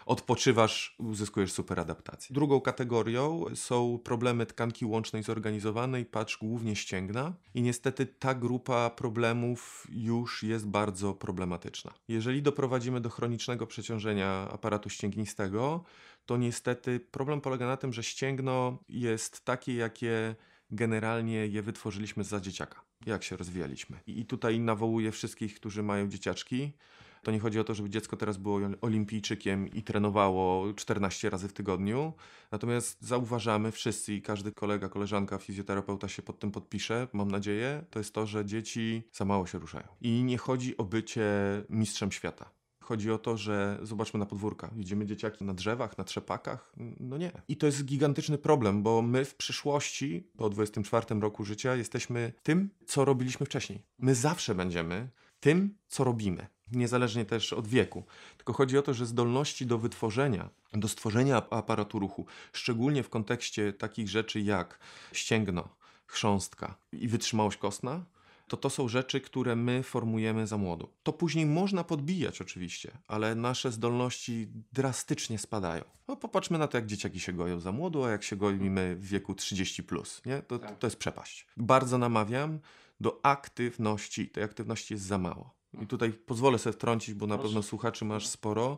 [0.05, 2.33] odpoczywasz, uzyskujesz super adaptację.
[2.33, 9.87] Drugą kategorią są problemy tkanki łącznej zorganizowanej, patrz głównie ścięgna i niestety ta grupa problemów
[9.89, 11.93] już jest bardzo problematyczna.
[12.07, 15.83] Jeżeli doprowadzimy do chronicznego przeciążenia aparatu ścięgnistego,
[16.25, 20.35] to niestety problem polega na tym, że ścięgno jest takie, jakie
[20.71, 23.99] generalnie je wytworzyliśmy za dzieciaka, jak się rozwijaliśmy.
[24.07, 26.73] I tutaj nawołuję wszystkich, którzy mają dzieciaczki,
[27.23, 31.53] to nie chodzi o to, żeby dziecko teraz było olimpijczykiem i trenowało 14 razy w
[31.53, 32.13] tygodniu.
[32.51, 37.99] Natomiast zauważamy wszyscy i każdy kolega, koleżanka, fizjoterapeuta się pod tym podpisze, mam nadzieję, to
[37.99, 39.87] jest to, że dzieci za mało się ruszają.
[40.01, 41.23] I nie chodzi o bycie
[41.69, 42.49] mistrzem świata.
[42.79, 44.69] Chodzi o to, że zobaczmy na podwórka.
[44.75, 46.73] Widzimy dzieciaki na drzewach, na trzepakach?
[46.99, 47.31] No nie.
[47.47, 52.69] I to jest gigantyczny problem, bo my w przyszłości, po 24 roku życia, jesteśmy tym,
[52.85, 53.83] co robiliśmy wcześniej.
[53.99, 55.09] My zawsze będziemy
[55.43, 58.03] tym, co robimy niezależnie też od wieku.
[58.37, 63.73] Tylko chodzi o to, że zdolności do wytworzenia, do stworzenia aparatu ruchu, szczególnie w kontekście
[63.73, 64.79] takich rzeczy jak
[65.13, 65.69] ścięgno,
[66.07, 68.05] chrząstka i wytrzymałość kostna,
[68.47, 70.89] to to są rzeczy, które my formujemy za młodu.
[71.03, 75.83] To później można podbijać oczywiście, ale nasze zdolności drastycznie spadają.
[76.07, 79.07] No popatrzmy na to, jak dzieciaki się goją za młodu, a jak się goimy w
[79.07, 80.41] wieku 30+, plus, nie?
[80.41, 80.77] To, tak.
[80.77, 81.47] to jest przepaść.
[81.57, 82.59] Bardzo namawiam
[82.99, 84.29] do aktywności.
[84.29, 85.55] Tej aktywności jest za mało.
[85.81, 87.47] I tutaj pozwolę sobie wtrącić, bo na Proszę.
[87.47, 88.77] pewno słuchaczy masz sporo,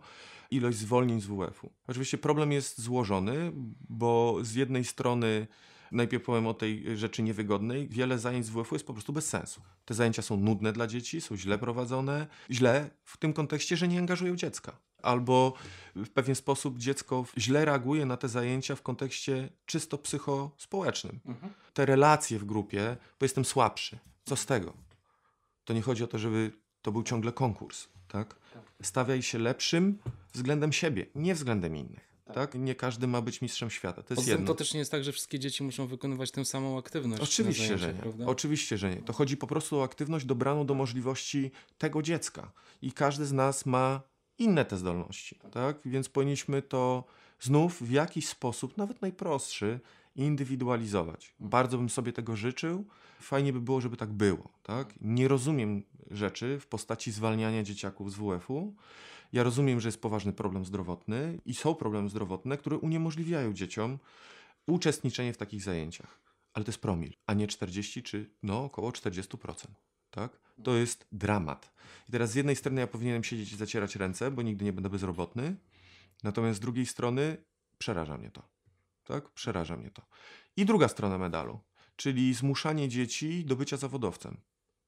[0.51, 1.71] ilość zwolnień z WF-u.
[1.87, 3.51] Oczywiście problem jest złożony,
[3.89, 5.47] bo z jednej strony,
[5.91, 9.61] najpierw powiem o tej rzeczy niewygodnej, wiele zajęć z WF-u jest po prostu bez sensu.
[9.85, 13.99] Te zajęcia są nudne dla dzieci, są źle prowadzone, źle w tym kontekście, że nie
[13.99, 14.77] angażują dziecka.
[15.01, 15.53] Albo
[15.95, 21.19] w pewien sposób dziecko źle reaguje na te zajęcia w kontekście czysto psychospołecznym.
[21.25, 21.53] Mhm.
[21.73, 23.99] Te relacje w grupie, bo jestem słabszy.
[24.25, 24.73] Co z tego?
[25.65, 27.87] To nie chodzi o to, żeby to był ciągle konkurs.
[28.07, 28.35] Tak?
[28.81, 29.97] Stawiaj się lepszym
[30.33, 32.14] względem siebie, nie względem innych.
[32.25, 32.35] Tak.
[32.35, 32.55] tak?
[32.55, 34.03] Nie każdy ma być mistrzem świata.
[34.03, 34.47] To jest jedno.
[34.47, 37.23] To też nie jest tak, że wszystkie dzieci muszą wykonywać tę samą aktywność.
[37.23, 37.99] Oczywiście, że nie.
[37.99, 38.25] Prawda?
[38.25, 39.01] Oczywiście, że nie.
[39.01, 42.51] To chodzi po prostu o aktywność dobraną do możliwości tego dziecka.
[42.81, 44.01] I każdy z nas ma
[44.37, 45.39] inne te zdolności.
[45.51, 45.77] Tak?
[45.85, 47.03] Więc powinniśmy to
[47.39, 49.79] Znów w jakiś sposób, nawet najprostszy,
[50.15, 51.33] indywidualizować.
[51.39, 52.85] Bardzo bym sobie tego życzył.
[53.19, 54.49] Fajnie by było, żeby tak było.
[54.63, 54.93] Tak?
[55.01, 58.73] Nie rozumiem rzeczy w postaci zwalniania dzieciaków z WF-u.
[59.35, 63.99] Ja rozumiem, że jest poważny problem zdrowotny i są problemy zdrowotne, które uniemożliwiają dzieciom
[64.67, 66.19] uczestniczenie w takich zajęciach.
[66.53, 69.67] Ale to jest promil, a nie 40 czy no około 40%.
[70.09, 70.39] Tak?
[70.63, 71.73] To jest dramat.
[72.09, 74.89] I teraz z jednej strony ja powinienem siedzieć i zacierać ręce, bo nigdy nie będę
[74.89, 75.55] bezrobotny,
[76.23, 77.37] natomiast z drugiej strony
[77.77, 78.49] przeraża mnie to.
[79.03, 79.29] Tak?
[79.29, 80.01] Przeraża mnie to.
[80.57, 81.59] I druga strona medalu,
[81.95, 84.37] czyli zmuszanie dzieci do bycia zawodowcem.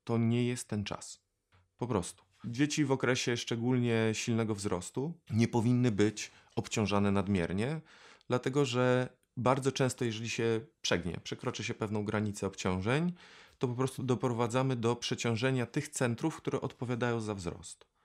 [0.03, 1.21] To nie jest ten czas.
[1.77, 2.26] Po prostu.
[2.47, 7.81] Dzieci w okresie szczególnie silnego wzrostu nie powinny być obciążane nadmiernie,
[8.27, 13.13] dlatego że bardzo często, jeżeli się przegnie, przekroczy się pewną granicę obciążeń,
[13.57, 17.96] to po prostu doprowadzamy do przeciążenia tych centrów, które odpowiadają za wzrost.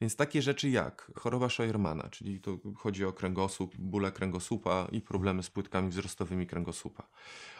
[0.00, 5.42] Więc takie rzeczy jak choroba Scheuermana, czyli to chodzi o kręgosłup, bóle kręgosłupa i problemy
[5.42, 7.08] z płytkami wzrostowymi kręgosłupa.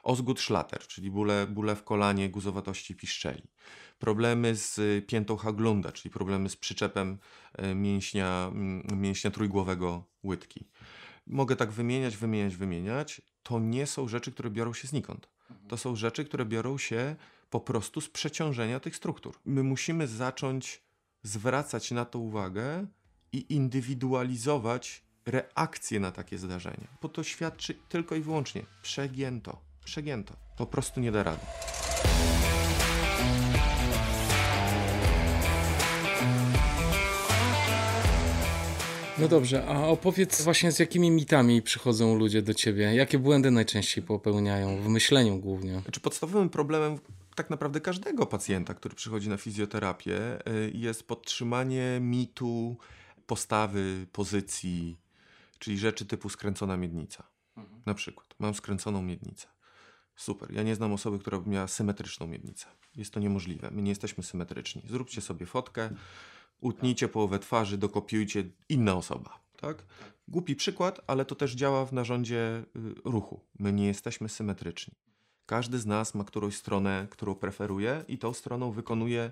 [0.03, 3.43] Osgood Schlatter, czyli bóle, bóle w kolanie, guzowatości piszczeli.
[3.99, 7.19] Problemy z piętą Haglunda, czyli problemy z przyczepem
[7.55, 8.53] e, mięśnia,
[8.97, 10.69] mięśnia trójgłowego łydki.
[11.27, 13.23] Mogę tak wymieniać, wymieniać, wymieniać.
[13.43, 15.29] To nie są rzeczy, które biorą się znikąd.
[15.69, 17.17] To są rzeczy, które biorą się
[17.51, 19.35] po prostu z przeciążenia tych struktur.
[19.45, 20.88] My musimy zacząć
[21.29, 22.87] zwracać na to uwagę
[23.33, 26.89] i indywidualizować reakcje na takie zdarzenia.
[27.03, 30.37] Bo to świadczy tylko i wyłącznie przegięto, przegięto.
[30.57, 31.41] Po prostu nie da rady.
[39.19, 42.95] No dobrze, a opowiedz właśnie z jakimi mitami przychodzą ludzie do ciebie?
[42.95, 45.81] Jakie błędy najczęściej popełniają w myśleniu głównie?
[45.81, 46.99] Znaczy podstawowym problemem
[47.39, 52.77] tak naprawdę każdego pacjenta, który przychodzi na fizjoterapię, y, jest podtrzymanie mitu,
[53.27, 54.99] postawy, pozycji,
[55.59, 57.29] czyli rzeczy typu skręcona miednica.
[57.57, 57.83] Mhm.
[57.87, 59.49] Na przykład, mam skręconą miednicę.
[60.17, 60.53] Super.
[60.53, 62.67] Ja nie znam osoby, która by miała symetryczną miednicę.
[62.97, 63.71] Jest to niemożliwe.
[63.71, 64.83] My nie jesteśmy symetryczni.
[64.87, 65.91] Zróbcie sobie fotkę,
[66.61, 69.41] utnijcie połowę twarzy, dokopiujcie inna osoba.
[69.61, 69.85] Tak?
[70.29, 73.41] Głupi przykład, ale to też działa w narządzie y, ruchu.
[73.59, 74.95] My nie jesteśmy symetryczni.
[75.49, 79.31] Każdy z nas ma którąś stronę, którą preferuje i tą stroną wykonuje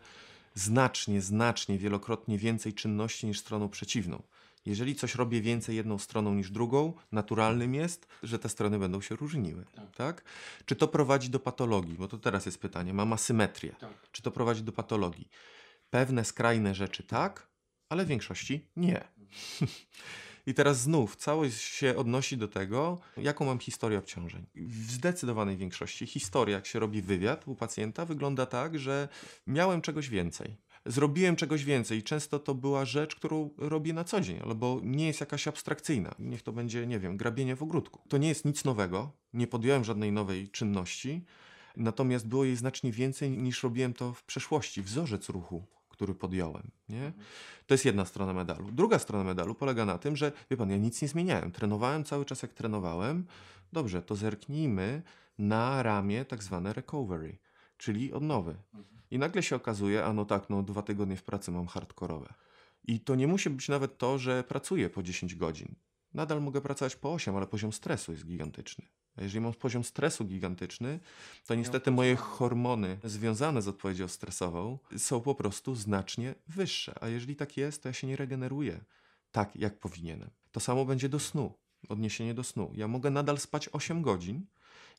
[0.55, 4.22] znacznie, znacznie, wielokrotnie więcej czynności niż stroną przeciwną.
[4.66, 9.16] Jeżeli coś robię więcej jedną stroną niż drugą, naturalnym jest, że te strony będą się
[9.16, 9.64] różniły.
[9.74, 9.96] Tak.
[9.96, 10.24] tak?
[10.66, 11.94] Czy to prowadzi do patologii?
[11.94, 12.94] Bo to teraz jest pytanie.
[12.94, 13.74] Mam asymetrię.
[13.81, 14.11] Tak.
[14.12, 15.29] Czy to prowadzi do patologii?
[15.90, 17.48] Pewne skrajne rzeczy tak,
[17.88, 19.05] ale w większości nie.
[20.46, 24.46] I teraz znów całość się odnosi do tego, jaką mam historię obciążeń.
[24.54, 29.09] W zdecydowanej większości historia, jak się robi wywiad u pacjenta, wygląda tak, że
[29.46, 30.56] miałem czegoś więcej.
[30.87, 32.02] Zrobiłem czegoś więcej.
[32.02, 36.14] Często to była rzecz, którą robię na co dzień, albo nie jest jakaś abstrakcyjna.
[36.18, 38.00] Niech to będzie, nie wiem, grabienie w ogródku.
[38.09, 41.24] To nie jest nic nowego, nie podjąłem żadnej nowej czynności,
[41.76, 44.82] natomiast było jej znacznie więcej niż robiłem to w przeszłości.
[44.82, 45.64] Wzorzec ruchu
[45.96, 46.70] który podjąłem.
[46.88, 47.12] Nie?
[47.66, 48.72] To jest jedna strona medalu.
[48.72, 51.52] Druga strona medalu polega na tym, że wie pan, ja nic nie zmieniałem.
[51.52, 53.26] Trenowałem cały czas jak trenowałem.
[53.72, 55.02] Dobrze, to zerknijmy
[55.38, 57.38] na ramię tak zwane recovery,
[57.76, 58.56] czyli odnowy.
[59.11, 62.35] I nagle się okazuje, a no tak, no dwa tygodnie w pracy mam hardkorowe.
[62.85, 65.74] I to nie musi być nawet to, że pracuję po 10 godzin.
[66.14, 68.85] Nadal mogę pracować po 8, ale poziom stresu jest gigantyczny.
[69.18, 71.00] Jeżeli mam poziom stresu gigantyczny,
[71.46, 76.94] to niestety moje hormony związane z odpowiedzią stresową są po prostu znacznie wyższe.
[77.00, 78.81] A jeżeli tak jest, to ja się nie regeneruję
[79.33, 80.31] tak, jak powinienem.
[80.52, 81.52] To samo będzie do snu,
[81.88, 82.70] odniesienie do snu.
[82.74, 84.46] Ja mogę nadal spać 8 godzin,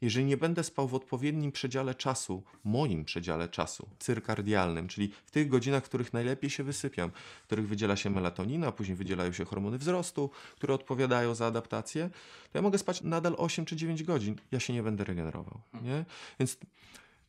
[0.01, 5.47] jeżeli nie będę spał w odpowiednim przedziale czasu, moim przedziale czasu, cyrkardialnym, czyli w tych
[5.47, 7.11] godzinach, w których najlepiej się wysypiam,
[7.43, 12.09] w których wydziela się melatonina, później wydzielają się hormony wzrostu, które odpowiadają za adaptację,
[12.51, 14.35] to ja mogę spać nadal 8 czy 9 godzin.
[14.51, 15.61] Ja się nie będę regenerował.
[15.81, 16.05] Nie?
[16.39, 16.57] Więc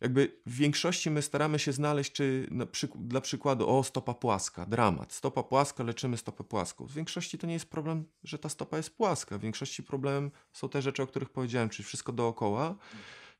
[0.00, 2.48] jakby w większości my staramy się znaleźć, czy
[2.94, 5.12] dla przykładu, o, stopa płaska, dramat.
[5.12, 6.87] Stopa płaska, leczymy stopę płaską.
[6.87, 9.38] W większości to nie jest problem, że ta stopa jest płaska.
[9.38, 12.76] W większości problemem są te rzeczy, o których powiedziałem, czyli wszystko dookoła,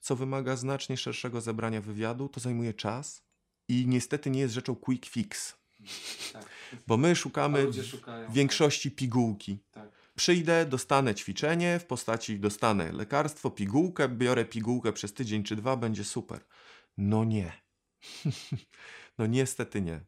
[0.01, 3.23] co wymaga znacznie szerszego zebrania wywiadu, to zajmuje czas
[3.69, 5.57] i niestety nie jest rzeczą quick fix.
[6.33, 6.47] Tak.
[6.87, 7.67] Bo my szukamy
[8.29, 9.59] w większości pigułki.
[9.71, 9.98] Tak.
[10.19, 16.05] Przyjdę, dostanę ćwiczenie w postaci, dostanę lekarstwo, pigułkę, biorę pigułkę przez tydzień czy dwa, będzie
[16.05, 16.45] super.
[16.97, 17.53] No nie.
[19.19, 20.01] no niestety nie.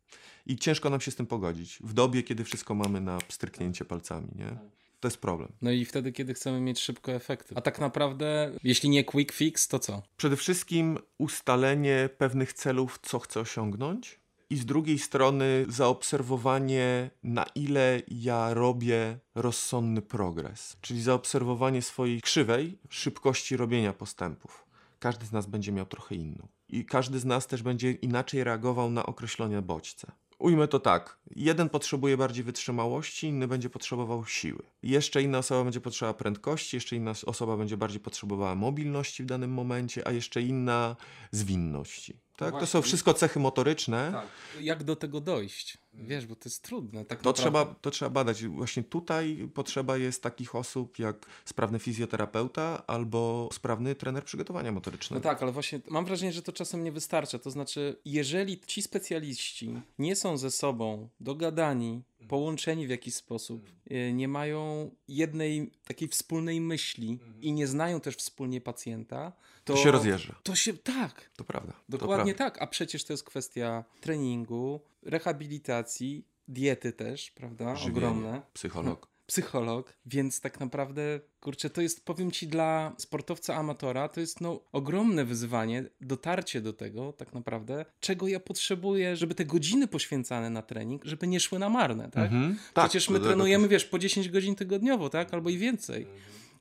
[0.46, 1.78] I ciężko nam się z tym pogodzić.
[1.80, 4.58] W dobie, kiedy wszystko mamy na pstryknięcie palcami, nie?
[5.00, 5.52] To jest problem.
[5.62, 7.54] No i wtedy, kiedy chcemy mieć szybko efekty.
[7.56, 10.02] A tak naprawdę, jeśli nie quick fix, to co?
[10.16, 14.19] Przede wszystkim ustalenie pewnych celów, co chcę osiągnąć
[14.50, 22.78] i z drugiej strony zaobserwowanie, na ile ja robię rozsądny progres, czyli zaobserwowanie swojej krzywej
[22.88, 24.66] szybkości robienia postępów.
[24.98, 26.48] Każdy z nas będzie miał trochę inną.
[26.68, 30.12] I każdy z nas też będzie inaczej reagował na określone bodźce.
[30.38, 31.18] Ujmę to tak.
[31.36, 34.62] Jeden potrzebuje bardziej wytrzymałości, inny będzie potrzebował siły.
[34.82, 39.50] Jeszcze inna osoba będzie potrzebowała prędkości, jeszcze inna osoba będzie bardziej potrzebowała mobilności w danym
[39.50, 40.96] momencie, a jeszcze inna
[41.30, 42.16] zwinności.
[42.40, 42.60] Tak?
[42.60, 44.10] To są wszystko cechy motoryczne.
[44.12, 44.26] Tak.
[44.60, 45.78] Jak do tego dojść?
[46.00, 47.04] Wiesz, bo to jest trudne.
[47.04, 48.44] Tak to, trzeba, to trzeba badać.
[48.44, 55.20] Właśnie tutaj potrzeba jest takich osób jak sprawny fizjoterapeuta albo sprawny trener przygotowania motorycznego.
[55.24, 57.38] No tak, ale właśnie mam wrażenie, że to czasem nie wystarcza.
[57.38, 64.12] To znaczy, jeżeli ci specjaliści nie są ze sobą dogadani, połączeni w jakiś sposób, e,
[64.12, 69.32] nie mają jednej takiej wspólnej myśli i nie znają też wspólnie pacjenta,
[69.64, 70.34] to, to się rozjeżdża.
[70.42, 71.30] To się, tak.
[71.36, 71.72] To prawda.
[71.88, 72.58] Dokładnie to prawda.
[72.58, 77.76] tak, a przecież to jest kwestia treningu, rehabilitacji, diety też, prawda?
[77.76, 78.42] Żywienie, Ogromne.
[78.52, 79.10] Psycholog.
[79.26, 84.60] Psycholog, więc tak naprawdę, kurczę, to jest, powiem ci, dla sportowca amatora, to jest no,
[84.72, 90.62] ogromne wyzwanie, dotarcie do tego, tak naprawdę, czego ja potrzebuję, żeby te godziny poświęcane na
[90.62, 92.24] trening, żeby nie szły na marne, tak?
[92.24, 92.58] Mhm.
[92.74, 95.34] tak Przecież my trenujemy, wiesz, po 10 godzin tygodniowo, tak?
[95.34, 96.06] Albo i więcej.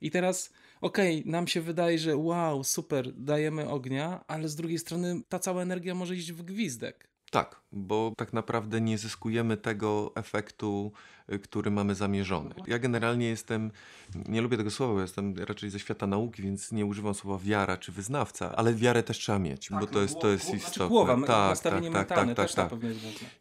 [0.02, 4.80] I teraz okej, okay, nam się wydaje, że wow, super, dajemy ognia, ale z drugiej
[4.80, 7.09] strony ta cała energia może iść w gwizdek.
[7.32, 10.92] Tak, bo tak naprawdę nie zyskujemy tego efektu,
[11.34, 12.56] y, który mamy zamierzony.
[12.68, 13.72] Ja generalnie jestem,
[14.26, 17.92] nie lubię tego słowa, jestem raczej ze świata nauki, więc nie używam słowa wiara czy
[17.92, 20.76] wyznawca, ale wiarę też trzeba mieć, tak, bo to jest, to jest znaczy istotne.
[20.76, 22.72] Znaczy głowa, tak, tak, tak, tak, tak, tak.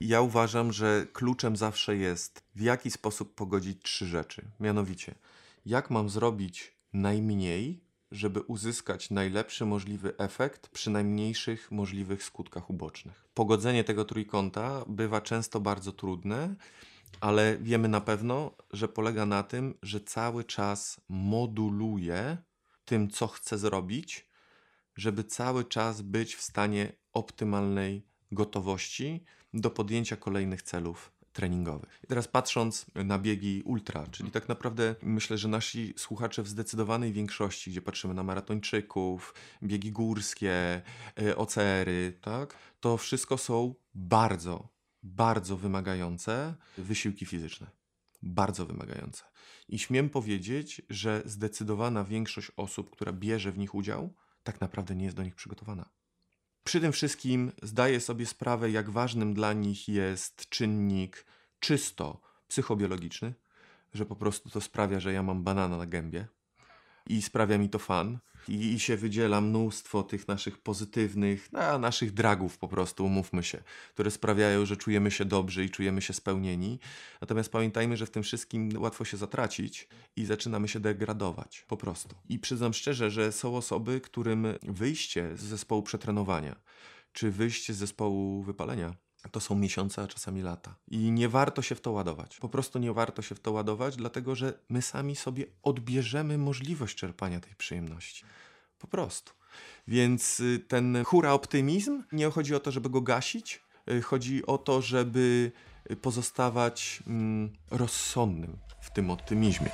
[0.00, 4.42] Ja uważam, że kluczem zawsze jest, w jaki sposób pogodzić trzy rzeczy.
[4.60, 5.14] Mianowicie,
[5.66, 13.28] jak mam zrobić najmniej, żeby uzyskać najlepszy możliwy efekt przy najmniejszych możliwych skutkach ubocznych.
[13.34, 16.54] Pogodzenie tego trójkąta bywa często bardzo trudne,
[17.20, 22.36] ale wiemy na pewno, że polega na tym, że cały czas moduluje
[22.84, 24.28] tym, co chcę zrobić,
[24.96, 32.00] żeby cały czas być w stanie optymalnej gotowości do podjęcia kolejnych celów treningowych.
[32.04, 37.12] I teraz patrząc na biegi ultra, czyli tak naprawdę myślę, że nasi słuchacze w zdecydowanej
[37.12, 40.82] większości, gdzie patrzymy na maratończyków, biegi górskie,
[41.22, 44.68] e, OCR-y, tak, to wszystko są bardzo,
[45.02, 47.66] bardzo wymagające wysiłki fizyczne.
[48.22, 49.24] Bardzo wymagające.
[49.68, 55.04] I śmiem powiedzieć, że zdecydowana większość osób, która bierze w nich udział, tak naprawdę nie
[55.04, 55.90] jest do nich przygotowana.
[56.68, 61.24] Przy tym wszystkim zdaję sobie sprawę, jak ważnym dla nich jest czynnik
[61.60, 63.34] czysto psychobiologiczny,
[63.94, 66.26] że po prostu to sprawia, że ja mam banana na gębie
[67.06, 68.18] i sprawia mi to fan.
[68.48, 73.62] I, i się wydziela mnóstwo tych naszych pozytywnych, na naszych dragów po prostu, umówmy się,
[73.94, 76.78] które sprawiają, że czujemy się dobrze i czujemy się spełnieni.
[77.20, 82.16] Natomiast pamiętajmy, że w tym wszystkim łatwo się zatracić i zaczynamy się degradować po prostu.
[82.28, 86.56] I przyznam szczerze, że są osoby, którym wyjście z zespołu przetrenowania,
[87.12, 90.74] czy wyjście z zespołu wypalenia to są miesiące, a czasami lata.
[90.88, 92.36] I nie warto się w to ładować.
[92.36, 96.96] Po prostu nie warto się w to ładować, dlatego że my sami sobie odbierzemy możliwość
[96.96, 98.24] czerpania tej przyjemności.
[98.78, 99.32] Po prostu.
[99.88, 104.58] Więc y, ten hura optymizm, nie chodzi o to, żeby go gasić, y, chodzi o
[104.58, 105.52] to, żeby
[106.02, 109.70] pozostawać mm, rozsądnym w tym optymizmie.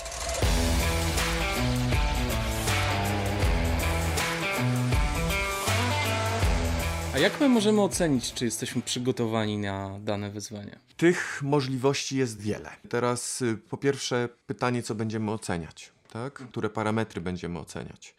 [7.15, 10.79] A jak my możemy ocenić, czy jesteśmy przygotowani na dane wyzwanie?
[10.97, 12.71] Tych możliwości jest wiele.
[12.89, 16.33] Teraz y, po pierwsze pytanie, co będziemy oceniać, tak?
[16.33, 18.15] Które parametry będziemy oceniać?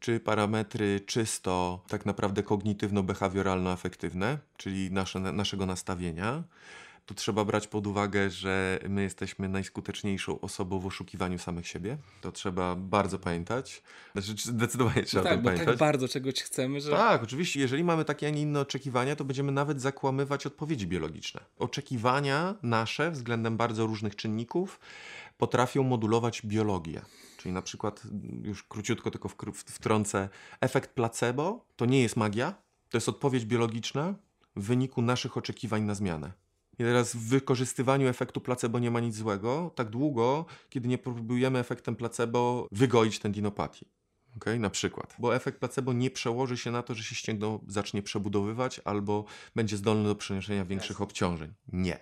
[0.00, 6.42] Czy parametry czysto tak naprawdę kognitywno-behawioralno-afektywne, czyli nasze, naszego nastawienia,
[7.10, 11.98] tu trzeba brać pod uwagę, że my jesteśmy najskuteczniejszą osobą w oszukiwaniu samych siebie.
[12.20, 13.82] To trzeba bardzo pamiętać.
[14.12, 15.66] Znaczy, zdecydowanie trzeba tak, to pamiętać.
[15.66, 16.90] Tak bardzo czegoś chcemy, że...
[16.90, 17.60] Tak, oczywiście.
[17.60, 21.40] Jeżeli mamy takie, a nie inne oczekiwania, to będziemy nawet zakłamywać odpowiedzi biologiczne.
[21.58, 24.80] Oczekiwania nasze względem bardzo różnych czynników
[25.38, 27.02] potrafią modulować biologię.
[27.36, 28.02] Czyli na przykład,
[28.42, 30.28] już króciutko tylko wtrącę,
[30.60, 32.54] efekt placebo to nie jest magia,
[32.90, 34.14] to jest odpowiedź biologiczna
[34.56, 36.32] w wyniku naszych oczekiwań na zmianę.
[36.80, 41.58] I teraz w wykorzystywaniu efektu placebo nie ma nic złego, tak długo, kiedy nie próbujemy
[41.58, 43.86] efektem placebo wygoić tendinopatii.
[44.36, 44.58] Okay?
[44.58, 45.14] Na przykład.
[45.18, 49.24] Bo efekt placebo nie przełoży się na to, że się ścięgno zacznie przebudowywać albo
[49.56, 51.52] będzie zdolny do przenoszenia większych obciążeń.
[51.72, 51.98] Nie.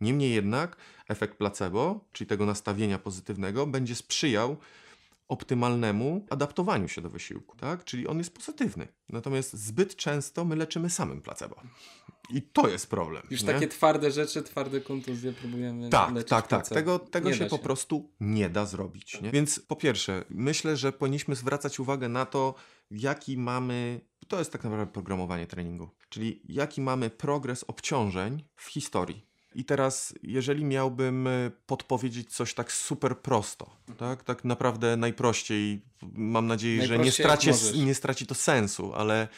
[0.00, 0.76] Niemniej jednak
[1.08, 4.56] efekt placebo, czyli tego nastawienia pozytywnego, będzie sprzyjał
[5.30, 7.84] optymalnemu adaptowaniu się do wysiłku, tak?
[7.84, 8.88] Czyli on jest pozytywny.
[9.08, 11.56] Natomiast zbyt często my leczymy samym placebo.
[12.30, 13.22] I to jest problem.
[13.30, 13.52] Już nie?
[13.52, 16.48] takie twarde rzeczy, twarde kontuzje próbujemy Tak, leczyć tak, tak.
[16.48, 16.74] placebo.
[16.74, 19.20] Tego, tego się da po prostu nie da zrobić.
[19.20, 19.30] Nie?
[19.30, 22.54] Więc po pierwsze, myślę, że powinniśmy zwracać uwagę na to,
[22.90, 24.00] jaki mamy.
[24.28, 25.90] To jest tak naprawdę programowanie treningu.
[26.08, 29.29] Czyli jaki mamy progres obciążeń w historii.
[29.54, 35.82] I teraz, jeżeli miałbym e, podpowiedzieć coś tak super prosto, tak, tak naprawdę najprościej,
[36.12, 37.76] mam nadzieję, że nie Najprościej, jak straci, możesz.
[37.76, 39.28] nie straci to sensu, ale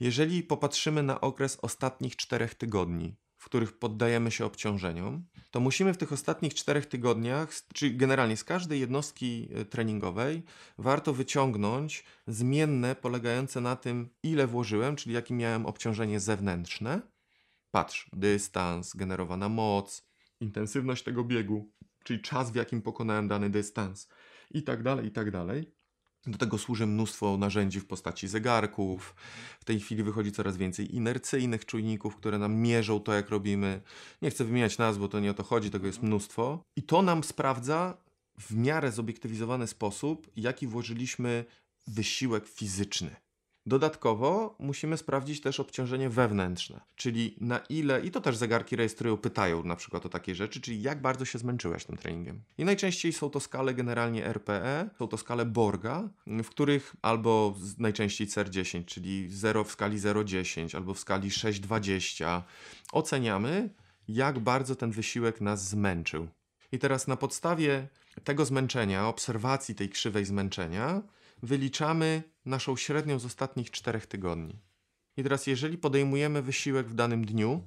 [0.00, 5.96] jeżeli popatrzymy na okres ostatnich czterech tygodni, w których poddajemy się obciążeniom, to musimy w
[5.96, 10.42] tych ostatnich czterech tygodniach, czyli generalnie z każdej jednostki e, treningowej,
[10.78, 17.00] warto wyciągnąć zmienne polegające na tym, ile włożyłem, czyli jakie miałem obciążenie zewnętrzne.
[17.70, 20.06] Patrz, dystans, generowana moc,
[20.40, 21.70] intensywność tego biegu,
[22.04, 24.08] czyli czas, w jakim pokonałem dany dystans
[24.50, 25.72] i tak dalej, i tak dalej.
[26.26, 29.14] Do tego służy mnóstwo narzędzi w postaci zegarków.
[29.60, 33.80] W tej chwili wychodzi coraz więcej inercyjnych czujników, które nam mierzą to, jak robimy.
[34.22, 36.62] Nie chcę wymieniać nazw, bo to nie o to chodzi, tego jest mnóstwo.
[36.76, 37.96] I to nam sprawdza
[38.38, 41.44] w miarę zobiektywizowany sposób, jaki włożyliśmy
[41.86, 43.16] wysiłek fizyczny.
[43.70, 49.64] Dodatkowo musimy sprawdzić też obciążenie wewnętrzne, czyli na ile, i to też zegarki rejestrują, pytają
[49.64, 52.42] na przykład o takie rzeczy, czyli jak bardzo się zmęczyłeś tym treningiem.
[52.58, 58.26] I najczęściej są to skale generalnie RPE, są to skale Borga, w których albo najczęściej
[58.26, 62.42] CER10, czyli 0 w skali 0,10 albo w skali 6,20
[62.92, 63.70] oceniamy,
[64.08, 66.28] jak bardzo ten wysiłek nas zmęczył.
[66.72, 67.88] I teraz na podstawie
[68.24, 71.02] tego zmęczenia, obserwacji tej krzywej zmęczenia,
[71.42, 74.58] wyliczamy naszą średnią z ostatnich czterech tygodni.
[75.16, 77.64] I teraz, jeżeli podejmujemy wysiłek w danym dniu,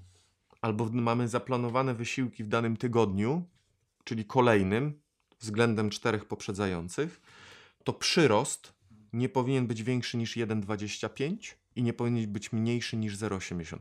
[0.61, 3.49] albo mamy zaplanowane wysiłki w danym tygodniu,
[4.03, 5.01] czyli kolejnym
[5.39, 7.21] względem czterech poprzedzających,
[7.84, 8.74] to przyrost
[9.13, 13.80] nie powinien być większy niż 1,25 i nie powinien być mniejszy niż 0,85.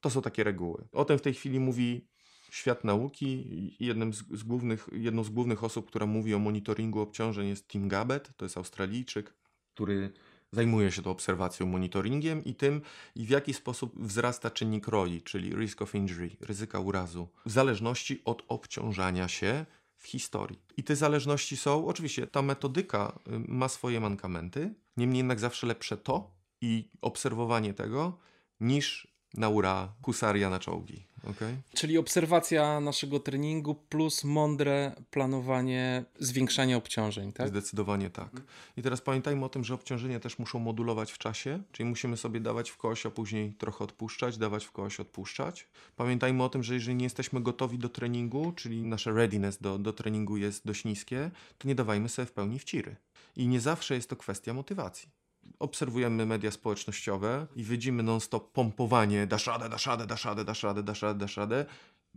[0.00, 0.88] To są takie reguły.
[0.92, 2.08] O tym w tej chwili mówi
[2.50, 3.46] świat nauki
[3.80, 7.88] jednym z, z głównych, jedną z głównych osób, która mówi o monitoringu obciążeń jest Tim
[7.88, 9.34] Gabbett, to jest Australijczyk,
[9.74, 10.12] który
[10.52, 12.80] zajmuje się tą obserwacją, monitoringiem i tym,
[13.14, 18.20] i w jaki sposób wzrasta czynnik ROI, czyli risk of injury, ryzyka urazu, w zależności
[18.24, 20.58] od obciążania się w historii.
[20.76, 25.96] I te zależności są, oczywiście ta metodyka y, ma swoje mankamenty, niemniej jednak zawsze lepsze
[25.96, 26.30] to
[26.60, 28.18] i obserwowanie tego,
[28.60, 31.10] niż naura husaria na czołgi.
[31.30, 31.56] Okay?
[31.74, 37.48] Czyli obserwacja naszego treningu plus mądre planowanie zwiększania obciążeń, tak?
[37.48, 38.30] Zdecydowanie tak.
[38.76, 42.40] I teraz pamiętajmy o tym, że obciążenia też muszą modulować w czasie, czyli musimy sobie
[42.40, 45.68] dawać w kość, a później trochę odpuszczać, dawać w kość, odpuszczać.
[45.96, 49.92] Pamiętajmy o tym, że jeżeli nie jesteśmy gotowi do treningu, czyli nasze readiness do, do
[49.92, 52.96] treningu jest dość niskie, to nie dawajmy sobie w pełni wciry.
[53.36, 55.19] I nie zawsze jest to kwestia motywacji.
[55.58, 60.82] Obserwujemy media społecznościowe i widzimy non-stop pompowanie dasz radę, dasz radę, dasz radę, dasz radę,
[60.82, 61.66] dasz radę, dasz radę.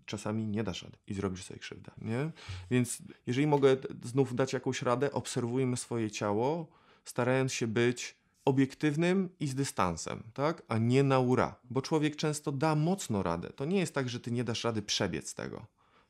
[0.05, 2.31] Czasami nie dasz rady i zrobisz sobie krzywdę, nie?
[2.71, 6.67] Więc jeżeli mogę znów dać jakąś radę, obserwujmy swoje ciało,
[7.05, 8.15] starając się być
[8.45, 10.61] obiektywnym i z dystansem, tak?
[10.67, 11.55] A nie na ura.
[11.69, 13.49] Bo człowiek często da mocno radę.
[13.49, 15.65] To nie jest tak, że ty nie dasz rady przebiec tego.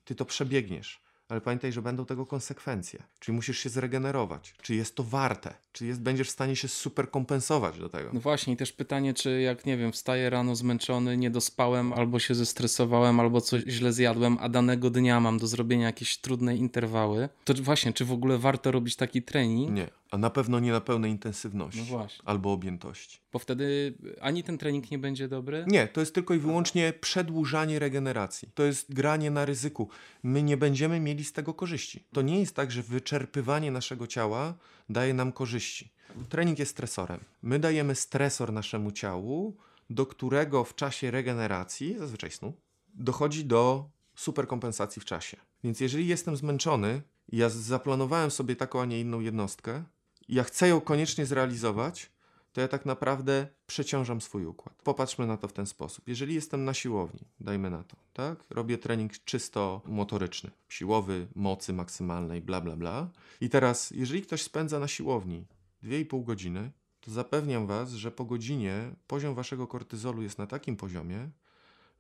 [0.06, 1.02] Ty to przebiegniesz.
[1.34, 3.04] Ale pamiętaj, że będą tego konsekwencje.
[3.20, 4.54] Czyli musisz się zregenerować.
[4.62, 5.54] Czy jest to warte?
[5.72, 8.10] Czy jest, będziesz w stanie się super kompensować do tego?
[8.14, 12.20] No właśnie, i też pytanie, czy jak nie wiem, wstaję rano zmęczony, nie dospałem, albo
[12.20, 17.30] się zestresowałem, albo coś źle zjadłem, a danego dnia mam do zrobienia jakieś trudne interwały,
[17.44, 19.72] to właśnie, czy w ogóle warto robić taki trening?
[19.72, 19.88] Nie.
[20.14, 21.80] A na pewno nie na pełnej intensywności.
[21.80, 22.24] No właśnie.
[22.26, 23.20] Albo objętości.
[23.32, 25.66] Bo wtedy ani ten trening nie będzie dobry.
[25.68, 28.50] Nie, to jest tylko i wyłącznie przedłużanie regeneracji.
[28.54, 29.90] To jest granie na ryzyku.
[30.24, 32.04] My nie będziemy mieli z tego korzyści.
[32.12, 34.54] To nie jest tak, że wyczerpywanie naszego ciała
[34.90, 35.92] daje nam korzyści.
[36.30, 37.20] Trening jest stresorem.
[37.42, 39.58] My dajemy stresor naszemu ciału,
[39.90, 42.54] do którego w czasie regeneracji, zazwyczaj snu,
[42.94, 45.38] dochodzi do superkompensacji w czasie.
[45.64, 47.02] Więc jeżeli jestem zmęczony
[47.32, 49.84] i ja zaplanowałem sobie taką, a nie inną jednostkę
[50.30, 52.12] ja chcę ją koniecznie zrealizować,
[52.54, 54.82] to ja tak naprawdę przeciążam swój układ.
[54.84, 56.08] Popatrzmy na to w ten sposób.
[56.08, 58.44] Jeżeli jestem na siłowni, dajmy na to, tak?
[58.50, 63.10] Robię trening czysto motoryczny, siłowy, mocy maksymalnej, bla, bla, bla.
[63.42, 65.46] I teraz, jeżeli ktoś spędza na siłowni
[65.84, 66.72] 2,5 godziny,
[67.02, 71.30] to zapewniam Was, że po godzinie poziom Waszego kortyzolu jest na takim poziomie,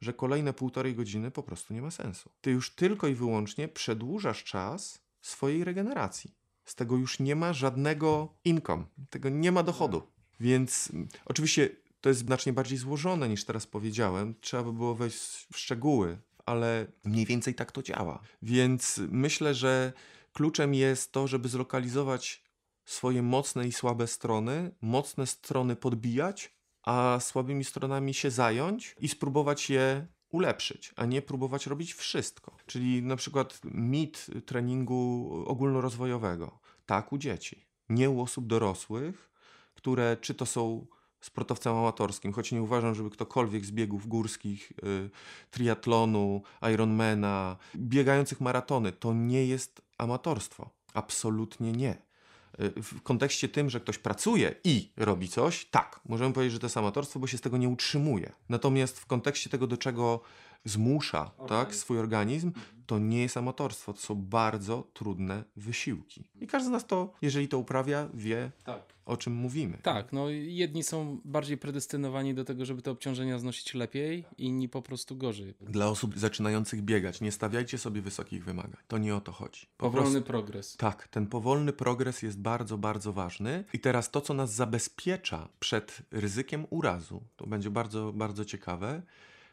[0.01, 2.29] że kolejne półtorej godziny po prostu nie ma sensu.
[2.41, 6.42] Ty już tylko i wyłącznie przedłużasz czas swojej regeneracji.
[6.65, 10.01] Z tego już nie ma żadnego income, tego nie ma dochodu.
[10.39, 11.69] Więc mm, oczywiście
[12.01, 14.35] to jest znacznie bardziej złożone niż teraz powiedziałem.
[14.41, 18.19] Trzeba by było wejść w szczegóły, ale mniej więcej tak to działa.
[18.41, 19.93] Więc myślę, że
[20.33, 22.43] Kluczem jest to, żeby zlokalizować
[22.85, 29.69] swoje mocne i słabe strony, mocne strony podbijać, a słabymi stronami się zająć i spróbować
[29.69, 32.57] je ulepszyć, a nie próbować robić wszystko.
[32.65, 36.59] Czyli na przykład mit treningu ogólnorozwojowego.
[36.85, 37.65] Tak u dzieci.
[37.89, 39.31] Nie u osób dorosłych,
[39.75, 40.85] które czy to są
[41.21, 45.09] sportowcem amatorskim, choć nie uważam, żeby ktokolwiek z biegów górskich, y,
[45.51, 46.41] triatlonu,
[46.73, 50.69] Ironmana, biegających maratony, to nie jest amatorstwo.
[50.93, 52.12] Absolutnie nie.
[52.59, 56.65] Y, w kontekście tym, że ktoś pracuje i robi coś, tak, możemy powiedzieć, że to
[56.65, 58.31] jest amatorstwo, bo się z tego nie utrzymuje.
[58.49, 60.21] Natomiast w kontekście tego, do czego
[60.65, 61.47] zmusza okay.
[61.47, 62.51] tak, swój organizm,
[62.85, 63.93] to nie jest amatorstwo.
[63.93, 66.29] To są bardzo trudne wysiłki.
[66.41, 68.93] I każdy z nas to, jeżeli to uprawia, wie, tak.
[69.05, 69.77] o czym mówimy.
[69.83, 74.81] Tak, no jedni są bardziej predestynowani do tego, żeby te obciążenia znosić lepiej, inni po
[74.81, 75.53] prostu gorzej.
[75.61, 78.81] Dla osób zaczynających biegać, nie stawiajcie sobie wysokich wymagań.
[78.87, 79.67] To nie o to chodzi.
[79.77, 80.77] Po powolny prostu, progres.
[80.77, 83.63] Tak, ten powolny progres jest bardzo, bardzo ważny.
[83.73, 89.01] I teraz to, co nas zabezpiecza przed ryzykiem urazu, to będzie bardzo, bardzo ciekawe,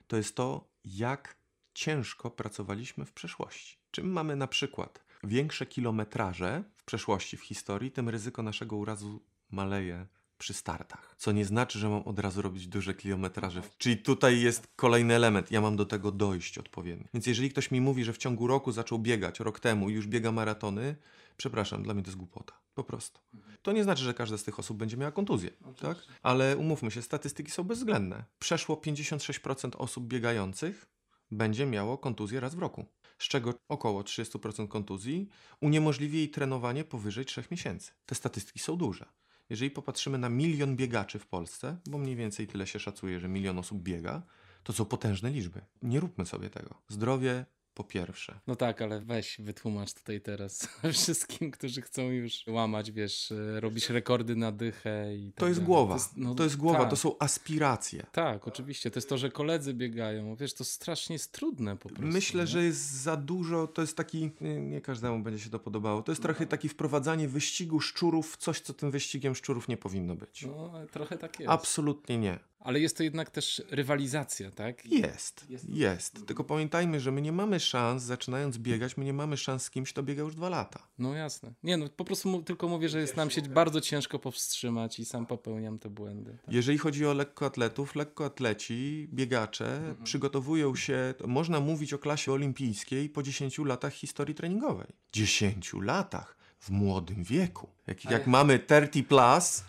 [0.08, 1.36] to jest to, jak
[1.74, 3.78] ciężko pracowaliśmy w przeszłości.
[3.90, 10.06] Czym mamy na przykład większe kilometraże w przeszłości, w historii, tym ryzyko naszego urazu maleje
[10.38, 11.14] przy startach.
[11.18, 13.62] Co nie znaczy, że mam od razu robić duże kilometraże.
[13.78, 15.50] Czyli tutaj jest kolejny element.
[15.50, 17.08] Ja mam do tego dojść odpowiednio.
[17.14, 20.06] Więc jeżeli ktoś mi mówi, że w ciągu roku zaczął biegać, rok temu i już
[20.06, 20.96] biega maratony,
[21.40, 22.60] przepraszam, dla mnie to jest głupota.
[22.74, 23.20] Po prostu.
[23.62, 25.98] To nie znaczy, że każda z tych osób będzie miała kontuzję, tak?
[26.22, 28.24] Ale umówmy się, statystyki są bezwzględne.
[28.38, 30.86] Przeszło 56% osób biegających
[31.30, 32.86] będzie miało kontuzję raz w roku,
[33.18, 35.28] z czego około 30% kontuzji
[35.60, 37.92] uniemożliwi jej trenowanie powyżej 3 miesięcy.
[38.06, 39.06] Te statystyki są duże.
[39.50, 43.58] Jeżeli popatrzymy na milion biegaczy w Polsce, bo mniej więcej tyle się szacuje, że milion
[43.58, 44.22] osób biega,
[44.62, 45.60] to są potężne liczby.
[45.82, 46.74] Nie róbmy sobie tego.
[46.88, 47.46] Zdrowie
[47.80, 48.40] po pierwsze.
[48.46, 54.36] No tak, ale weź wytłumacz tutaj teraz wszystkim, którzy chcą już łamać, wiesz, robić rekordy
[54.36, 55.94] na dychę i tak To jest głowa.
[55.94, 56.90] To jest, no, to jest głowa, tak.
[56.90, 58.06] to są aspiracje.
[58.12, 58.90] Tak, oczywiście.
[58.90, 60.36] To jest to, że koledzy biegają.
[60.36, 62.06] Wiesz, to strasznie jest trudne po prostu.
[62.06, 62.46] Myślę, nie?
[62.46, 66.12] że jest za dużo, to jest taki, nie, nie, każdemu będzie się to podobało, to
[66.12, 70.46] jest trochę taki wprowadzanie wyścigu szczurów w coś, co tym wyścigiem szczurów nie powinno być.
[70.46, 71.52] No, trochę tak jest.
[71.52, 72.49] Absolutnie nie.
[72.60, 74.86] Ale jest to jednak też rywalizacja, tak?
[74.86, 76.26] Jest, jest, jest.
[76.26, 79.92] Tylko pamiętajmy, że my nie mamy szans, zaczynając biegać, my nie mamy szans z kimś,
[79.92, 80.86] kto biega już dwa lata.
[80.98, 81.52] No jasne.
[81.62, 85.04] Nie, no po prostu mu, tylko mówię, że jest nam się bardzo ciężko powstrzymać i
[85.04, 86.38] sam popełniam te błędy.
[86.44, 86.54] Tak?
[86.54, 90.04] Jeżeli chodzi o lekkoatletów, lekkoatleci, biegacze mhm.
[90.04, 94.86] przygotowują się, można mówić o klasie olimpijskiej po 10 latach historii treningowej.
[95.12, 97.68] 10 latach w młodym wieku.
[97.86, 99.64] Jak, jak mamy 30 plus,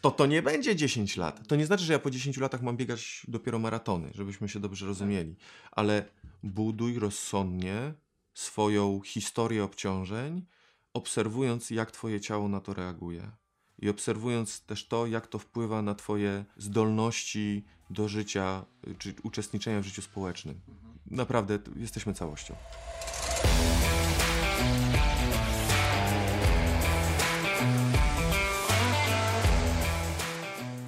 [0.00, 1.48] to to nie będzie 10 lat.
[1.48, 4.86] To nie znaczy, że ja po 10 latach mam biegać dopiero maratony, żebyśmy się dobrze
[4.86, 5.36] rozumieli.
[5.70, 6.04] Ale
[6.42, 7.94] buduj rozsądnie
[8.34, 10.46] swoją historię obciążeń,
[10.94, 13.30] obserwując, jak Twoje ciało na to reaguje.
[13.78, 18.64] I obserwując też to, jak to wpływa na Twoje zdolności do życia,
[18.98, 20.60] czy uczestniczenia w życiu społecznym.
[21.06, 22.54] Naprawdę, jesteśmy całością.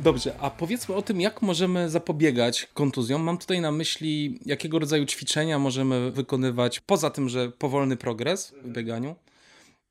[0.02, 3.22] Dobrze, a powiedzmy o tym, jak możemy zapobiegać kontuzjom.
[3.22, 8.72] Mam tutaj na myśli, jakiego rodzaju ćwiczenia możemy wykonywać, poza tym, że powolny progres w
[8.72, 9.16] bieganiu.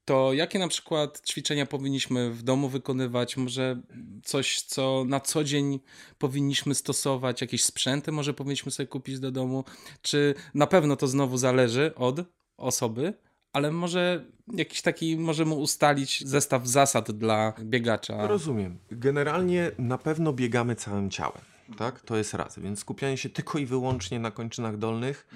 [0.06, 3.38] To jakie na przykład ćwiczenia powinniśmy w domu wykonywać?
[3.38, 3.82] Może
[4.24, 5.80] coś, co na co dzień
[6.18, 7.42] powinniśmy stosować?
[7.42, 9.64] Jakieś sprzęty może powinniśmy sobie kupić do domu?
[10.02, 12.20] Czy na pewno to znowu zależy od
[12.58, 13.14] osoby?
[13.54, 18.28] Ale może jakiś taki możemy ustalić zestaw zasad dla biegacza.
[18.28, 18.78] Rozumiem.
[18.92, 21.42] Generalnie na pewno biegamy całym ciałem.
[21.78, 25.28] Tak, to jest raz, więc skupianie się tylko i wyłącznie na kończynach dolnych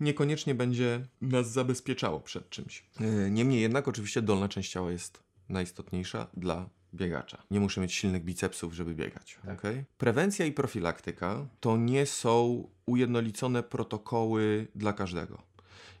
[0.00, 2.84] niekoniecznie będzie nas zabezpieczało przed czymś.
[3.00, 7.42] E, niemniej jednak, oczywiście, dolna część ciała jest najistotniejsza dla biegacza.
[7.50, 9.38] Nie muszę mieć silnych bicepsów, żeby biegać.
[9.46, 9.58] Tak.
[9.58, 9.84] Okay?
[9.98, 15.42] Prewencja i profilaktyka to nie są ujednolicone protokoły dla każdego.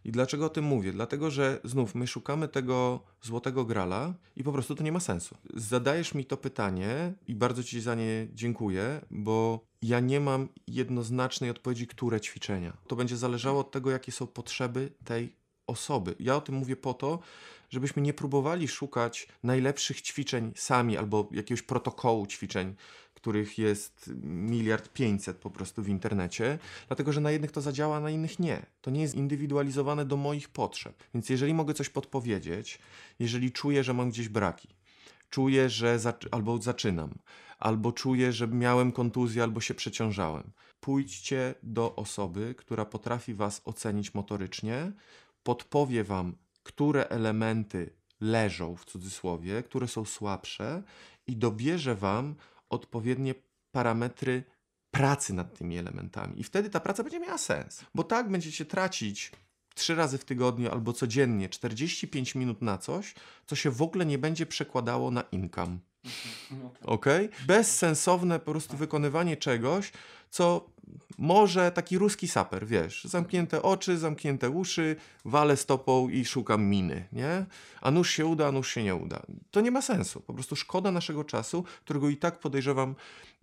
[0.04, 0.92] I dlaczego o tym mówię?
[0.92, 5.36] Dlatego, że znów my szukamy tego złotego grala i po prostu to nie ma sensu.
[5.54, 11.50] Zadajesz mi to pytanie i bardzo Ci za nie dziękuję, bo ja nie mam jednoznacznej
[11.50, 12.76] odpowiedzi, które ćwiczenia.
[12.86, 15.36] To będzie zależało od tego, jakie są potrzeby tej
[15.66, 16.14] osoby.
[16.20, 17.18] Ja o tym mówię po to,
[17.70, 22.74] żebyśmy nie próbowali szukać najlepszych ćwiczeń sami albo jakiegoś protokołu ćwiczeń,
[23.20, 28.10] których jest miliard pięćset po prostu w internecie, dlatego że na jednych to zadziała, na
[28.10, 28.66] innych nie.
[28.80, 31.04] To nie jest indywidualizowane do moich potrzeb.
[31.14, 32.78] Więc jeżeli mogę coś podpowiedzieć,
[33.18, 34.68] jeżeli czuję, że mam gdzieś braki,
[35.30, 37.14] czuję, że zac albo zaczynam,
[37.58, 40.50] albo czuję, że miałem kontuzję, albo się przeciążałem,
[40.80, 44.92] pójdźcie do osoby, która potrafi Was ocenić motorycznie,
[45.42, 47.90] podpowie Wam, które elementy
[48.20, 50.82] leżą w cudzysłowie, które są słabsze
[51.26, 52.34] i dobierze Wam
[52.70, 53.34] odpowiednie
[53.72, 54.44] parametry
[54.90, 56.40] pracy nad tymi elementami.
[56.40, 57.84] I wtedy ta praca będzie miała sens.
[57.94, 59.32] Bo tak będziecie tracić
[59.74, 63.14] trzy razy w tygodniu albo codziennie 45 minut na coś,
[63.46, 65.78] co się w ogóle nie będzie przekładało na income.
[66.84, 67.06] Ok?
[67.46, 69.92] Bezsensowne po prostu wykonywanie czegoś,
[70.30, 70.70] co
[71.18, 77.46] może taki ruski saper, wiesz, zamknięte oczy, zamknięte uszy, walę stopą i szukam miny, nie?
[77.80, 79.22] A nóż się uda, a nóż się nie uda.
[79.50, 80.20] To nie ma sensu.
[80.20, 82.94] Po prostu szkoda naszego czasu, którego i tak podejrzewam,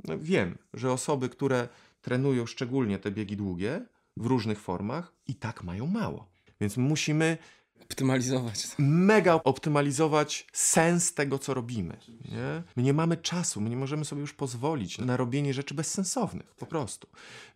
[0.04, 1.68] no wiem, że osoby, które
[2.02, 3.86] trenują szczególnie te biegi długie
[4.18, 6.28] w różnych formach, i tak mają mało.
[6.62, 7.38] Więc musimy
[7.84, 8.68] Optymalizować.
[8.78, 11.98] mega optymalizować sens tego, co robimy.
[12.32, 12.64] Nie?
[12.76, 16.66] My nie mamy czasu, my nie możemy sobie już pozwolić na robienie rzeczy bezsensownych, po
[16.66, 17.08] prostu.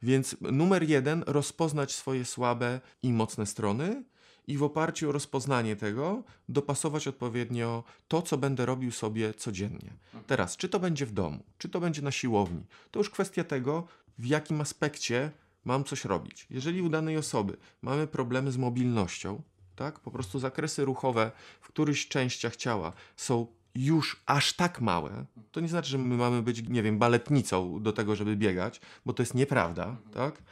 [0.04, 4.04] Więc numer jeden, rozpoznać swoje słabe i mocne strony
[4.48, 9.94] i w oparciu o rozpoznanie tego dopasować odpowiednio to, co będę robił sobie codziennie.
[10.28, 13.88] Teraz, czy to będzie w domu, czy to będzie na siłowni, to już kwestia tego,
[14.18, 15.32] w jakim aspekcie
[15.66, 16.48] mam coś robić.
[16.50, 19.42] Jeżeli u danej osoby mamy problemy z mobilnością,
[19.76, 20.00] tak?
[20.00, 25.68] Po prostu zakresy ruchowe w którychś częściach ciała są już aż tak małe, to nie
[25.68, 29.36] znaczy, że my mamy być, nie wiem, baletnicą do tego, żeby biegać, bo to jest
[29.36, 30.44] nieprawda, tak?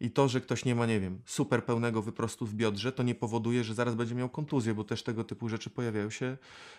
[0.00, 3.14] I to, że ktoś nie ma, nie wiem, super pełnego wyprostu w biodrze, to nie
[3.14, 6.36] powoduje, że zaraz będzie miał kontuzję, bo też tego typu rzeczy pojawiają się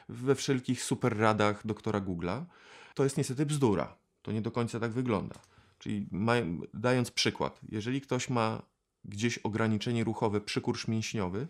[0.09, 2.43] we wszelkich super radach doktora Google'a.
[2.95, 3.95] To jest niestety bzdura.
[4.21, 5.35] To nie do końca tak wygląda.
[5.79, 8.61] Czyli maj- dając przykład, jeżeli ktoś ma
[9.05, 11.47] gdzieś ograniczenie ruchowe, przykurcz mięśniowy,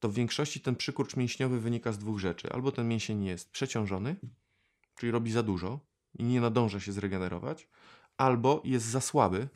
[0.00, 2.52] to w większości ten przykurcz mięśniowy wynika z dwóch rzeczy.
[2.52, 4.16] Albo ten mięsień jest przeciążony,
[4.96, 5.80] czyli robi za dużo
[6.18, 7.68] i nie nadąża się zregenerować,
[8.16, 9.48] albo jest za słaby,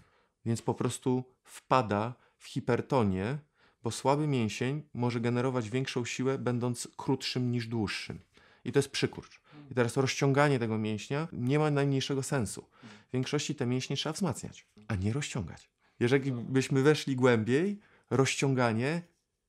[0.44, 3.38] więc po prostu wpada w hipertonię,
[3.82, 8.20] bo słaby mięsień może generować większą siłę, będąc krótszym niż dłuższym.
[8.64, 9.40] I to jest przykurcz.
[9.70, 12.66] I teraz rozciąganie tego mięśnia nie ma najmniejszego sensu.
[13.08, 15.70] W większości te mięśnie trzeba wzmacniać, a nie rozciągać.
[16.00, 17.80] Jeżeli byśmy weszli głębiej,
[18.10, 19.02] rozciąganie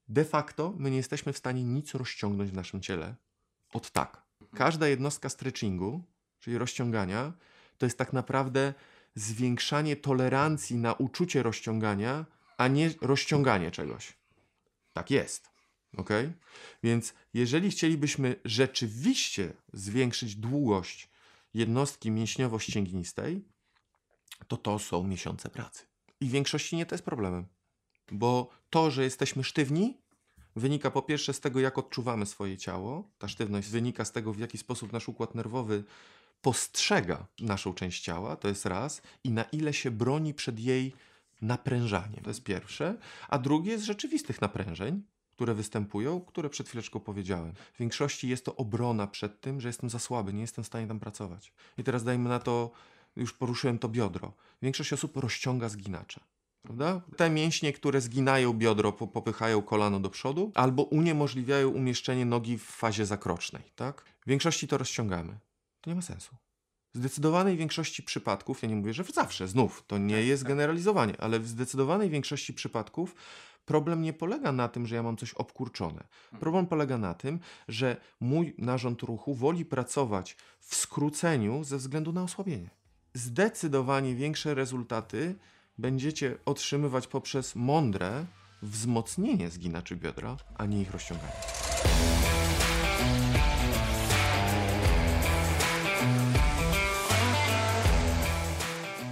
[0.08, 3.16] de facto my nie jesteśmy w stanie nic rozciągnąć w naszym ciele
[3.74, 4.26] od tak.
[4.56, 6.04] Każda jednostka stretchingu,
[6.40, 7.34] czyli rozciągania,
[7.78, 8.74] to jest tak naprawdę
[9.16, 12.26] zwiększanie tolerancji na uczucie rozciągania,
[12.58, 14.14] a nie rozciąganie czegoś.
[14.94, 15.50] Tak jest.
[15.98, 16.10] Ok?
[16.84, 21.10] Więc jeżeli chcielibyśmy rzeczywiście zwiększyć długość
[21.54, 23.42] jednostki mięśniowo-ścięgnistej,
[24.48, 25.86] to to są miesiące pracy.
[26.22, 27.48] I w większości nie to jest problemem.
[28.12, 29.98] Bo to, że jesteśmy sztywni,
[30.56, 33.10] wynika po pierwsze z tego, jak odczuwamy swoje ciało.
[33.18, 35.84] Ta sztywność wynika z tego, w jaki sposób nasz układ nerwowy
[36.42, 40.94] postrzega naszą część ciała, to jest raz, i na ile się broni przed jej
[41.42, 42.24] naprężaniem.
[42.24, 42.98] To jest pierwsze.
[43.30, 47.54] A drugie z rzeczywistych naprężeń, które występują, które przed chwileczką powiedziałem.
[47.74, 50.88] W większości jest to obrona przed tym, że jestem za słaby, nie jestem w stanie
[50.88, 51.54] tam pracować.
[51.78, 52.72] I teraz dajmy na to,
[53.16, 54.34] już poruszyłem to biodro.
[54.62, 56.20] Większość osób rozciąga zginacze.
[56.66, 57.02] Prawda?
[57.18, 62.64] Te mięśnie, które zginają biodro, po- popychają kolano do przodu, albo uniemożliwiają umieszczenie nogi w
[62.64, 63.64] fazie zakrocznej.
[63.76, 64.06] Tak?
[64.26, 65.40] W większości to rozciągamy.
[65.82, 66.36] To nie ma sensu.
[66.94, 71.40] W zdecydowanej większości przypadków, ja nie mówię, że zawsze, znów, to nie jest generalizowanie, ale
[71.40, 73.16] w zdecydowanej większości przypadków
[73.66, 76.04] problem nie polega na tym, że ja mam coś obkurczone.
[76.40, 82.24] Problem polega na tym, że mój narząd ruchu woli pracować w skróceniu ze względu na
[82.24, 82.70] osłabienie.
[83.14, 85.36] Zdecydowanie większe rezultaty
[85.78, 88.26] będziecie otrzymywać poprzez mądre
[88.62, 91.34] wzmocnienie zginaczy biodra, a nie ich rozciąganie.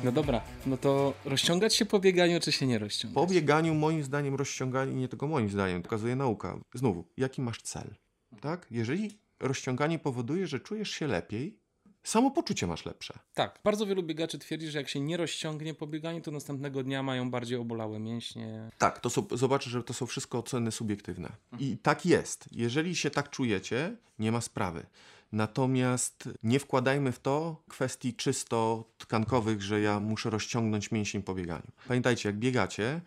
[0.03, 3.15] No dobra, no to rozciągać się po bieganiu, czy się nie rozciągać?
[3.15, 6.59] Po bieganiu, moim zdaniem, rozciąganie, nie tylko moim zdaniem, pokazuje nauka.
[6.73, 7.95] Znowu, jaki masz cel?
[8.41, 8.67] Tak?
[8.71, 11.59] Jeżeli rozciąganie powoduje, że czujesz się lepiej,
[12.03, 13.19] samopoczucie masz lepsze.
[13.33, 17.03] Tak, bardzo wielu biegaczy twierdzi, że jak się nie rozciągnie po bieganiu, to następnego dnia
[17.03, 18.69] mają bardziej obolałe mięśnie.
[18.77, 21.31] Tak, to są, zobaczę, że to są wszystko oceny subiektywne.
[21.59, 22.49] I tak jest.
[22.51, 24.85] Jeżeli się tak czujecie, nie ma sprawy.
[25.31, 31.71] Natomiast nie wkładajmy w to kwestii czysto tkankowych, że ja muszę rozciągnąć mięsień po bieganiu.
[31.87, 33.01] Pamiętajcie, jak biegacie,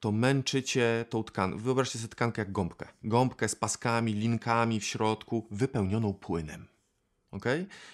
[0.00, 1.58] to męczycie tą tkankę.
[1.58, 2.88] Wyobraźcie sobie tkankę jak gąbkę.
[3.02, 6.66] Gąbkę z paskami, linkami w środku, wypełnioną płynem.
[7.30, 7.44] Ok?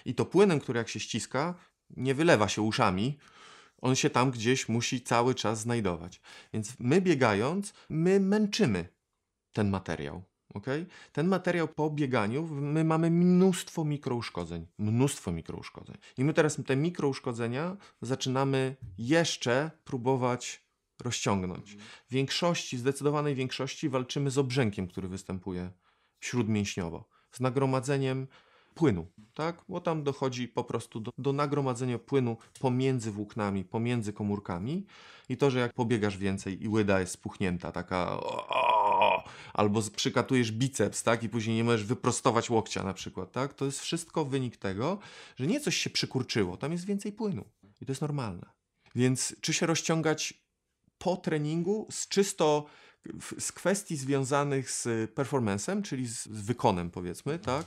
[0.05, 1.55] I to płynem, który jak się ściska,
[1.89, 3.17] nie wylewa się uszami,
[3.81, 6.21] on się tam gdzieś musi cały czas znajdować.
[6.53, 8.89] Więc my biegając, my męczymy
[9.53, 10.23] ten materiał.
[11.11, 14.67] Ten materiał po bieganiu, my mamy mnóstwo mikrouszkodzeń.
[14.77, 15.97] Mnóstwo mikrouszkodzeń.
[16.17, 20.67] I my teraz te mikrouszkodzenia zaczynamy jeszcze próbować
[21.03, 21.75] rozciągnąć.
[22.09, 25.71] W większości, zdecydowanej większości walczymy z obrzękiem, który występuje
[26.19, 28.27] śródmięśniowo, z nagromadzeniem
[28.77, 29.63] płynu, tak?
[29.69, 34.85] Bo tam dochodzi po prostu do, do nagromadzenia płynu pomiędzy włóknami, pomiędzy komórkami
[35.29, 38.17] i to, że jak pobiegasz więcej i łyda jest spuchnięta, taka
[39.53, 41.23] albo przykatujesz biceps, tak?
[41.23, 43.53] I później nie możesz wyprostować łokcia na przykład, tak?
[43.53, 44.99] To jest wszystko wynik tego,
[45.35, 47.45] że nie coś się przykurczyło, tam jest więcej płynu
[47.81, 48.49] i to jest normalne.
[48.95, 50.33] Więc czy się rozciągać
[50.97, 52.65] po treningu z czysto
[53.39, 54.85] z kwestii związanych z
[55.15, 57.65] performance'em, czyli z, z wykonem powiedzmy, tak?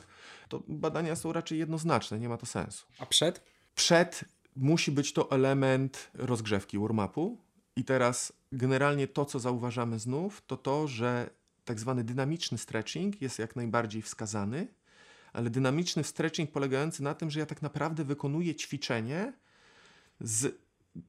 [0.49, 2.87] To badania są raczej jednoznaczne, nie ma to sensu.
[2.99, 3.43] A przed?
[3.75, 4.25] Przed
[4.57, 7.37] musi być to element rozgrzewki warm-upu
[7.77, 11.31] i teraz generalnie to, co zauważamy znów, to to, że
[11.65, 14.67] tak zwany dynamiczny stretching jest jak najbardziej wskazany,
[15.33, 19.33] ale dynamiczny stretching polegający na tym, że ja tak naprawdę wykonuję ćwiczenie
[20.21, 20.55] z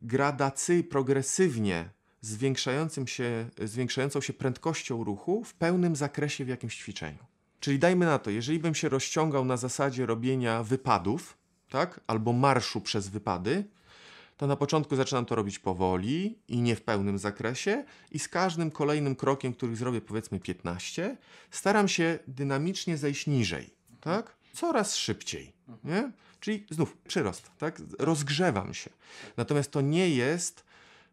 [0.02, 1.90] gradacji progresywnie
[2.22, 7.26] zwiększającym się, zwiększającą się prędkością ruchu w pełnym zakresie w jakimś ćwiczeniu.
[7.60, 11.38] Czyli dajmy na to, jeżeli bym się rozciągał na zasadzie robienia wypadów,
[11.70, 13.64] tak, albo marszu przez wypady,
[14.38, 18.72] to na początku zaczynam to robić powoli i nie w pełnym zakresie, i z każdym
[18.72, 21.18] kolejnym krokiem, który zrobię powiedzmy 15,
[21.52, 23.70] staram się dynamicznie zejść niżej,
[24.00, 24.36] tak?
[24.54, 25.54] Coraz szybciej,
[25.84, 26.12] nie?
[26.40, 27.82] Czyli znów przyrost, tak?
[28.00, 28.90] Rozgrzewam się.
[29.38, 30.64] Natomiast to nie jest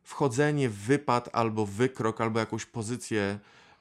[0.09, 3.39] wchodzenie w wypad albo wykrok, albo jakąś pozycję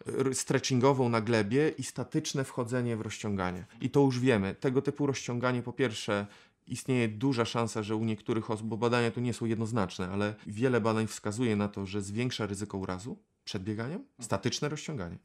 [0.08, 3.66] r- stretchingową na glebie i statyczne wchodzenie w rozciąganie.
[3.82, 4.56] I to już wiemy.
[4.56, 6.28] Tego typu rozciąganie po pierwsze
[6.68, 10.82] istnieje duża szansa, że u niektórych osób, bo badania tu nie są jednoznaczne, ale wiele
[10.82, 15.18] badań wskazuje na to, że zwiększa ryzyko urazu przed bieganiem, statyczne rozciąganie.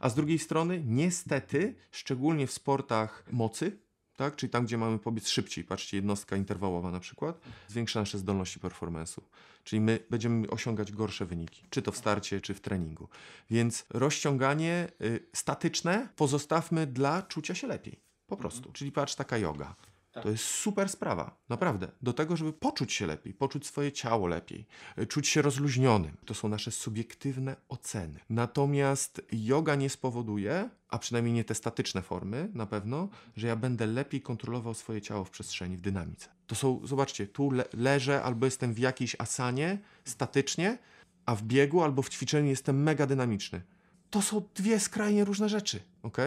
[0.00, 3.78] A z drugiej strony, niestety, szczególnie w sportach mocy,
[4.16, 8.60] tak, czyli tam, gdzie mamy pobiec szybciej, patrzcie, jednostka interwałowa na przykład, zwiększa nasze zdolności
[8.60, 9.20] performance'u.
[9.64, 13.08] Czyli my będziemy osiągać gorsze wyniki, czy to w starcie, czy w treningu.
[13.50, 18.00] Więc rozciąganie y, statyczne pozostawmy dla czucia się lepiej.
[18.26, 18.72] Po prostu.
[18.72, 19.76] Czyli patrz, taka yoga.
[20.22, 21.88] To jest super sprawa, naprawdę.
[22.02, 24.66] Do tego, żeby poczuć się lepiej, poczuć swoje ciało lepiej,
[24.98, 26.16] y, czuć się rozluźnionym.
[26.24, 28.20] To są nasze subiektywne oceny.
[28.30, 33.86] Natomiast yoga nie spowoduje, a przynajmniej nie te statyczne formy, na pewno, że ja będę
[33.86, 36.28] lepiej kontrolował swoje ciało w przestrzeni, w dynamice.
[36.46, 40.78] To są, zobaczcie, tu le leżę albo jestem w jakiejś asanie statycznie,
[41.26, 43.62] a w biegu albo w ćwiczeniu jestem mega dynamiczny.
[44.10, 46.18] To są dwie skrajnie różne rzeczy, ok?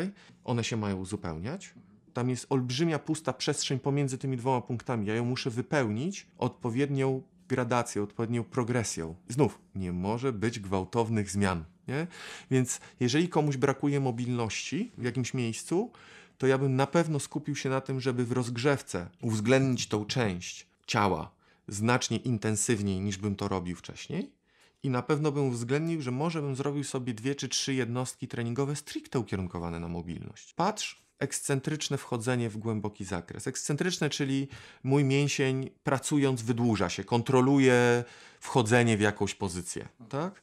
[0.44, 1.74] One się mają uzupełniać.
[2.18, 5.08] Tam jest olbrzymia pusta przestrzeń pomiędzy tymi dwoma punktami.
[5.08, 9.16] Ja ją muszę wypełnić odpowiednią gradacją, odpowiednią progresją.
[9.30, 12.08] Znów, nie może być gwałtownych zmian, nie?
[12.52, 15.92] Więc jeżeli komuś brakuje mobilności w jakimś miejscu,
[16.38, 20.68] to ja bym na pewno skupił się na tym, żeby w rozgrzewce uwzględnić tą część
[20.88, 21.32] ciała
[21.68, 24.32] znacznie intensywniej niż bym to robił wcześniej.
[24.84, 28.76] I na pewno bym uwzględnił, że może bym zrobił sobie dwie czy trzy jednostki treningowe
[28.76, 30.54] stricte ukierunkowane na mobilność.
[30.54, 33.48] Patrz, ekscentryczne wchodzenie w głęboki zakres.
[33.48, 34.48] Ekscentryczne, czyli
[34.84, 38.04] mój mięsień pracując wydłuża się, kontroluje
[38.40, 40.42] wchodzenie w jakąś pozycję, tak?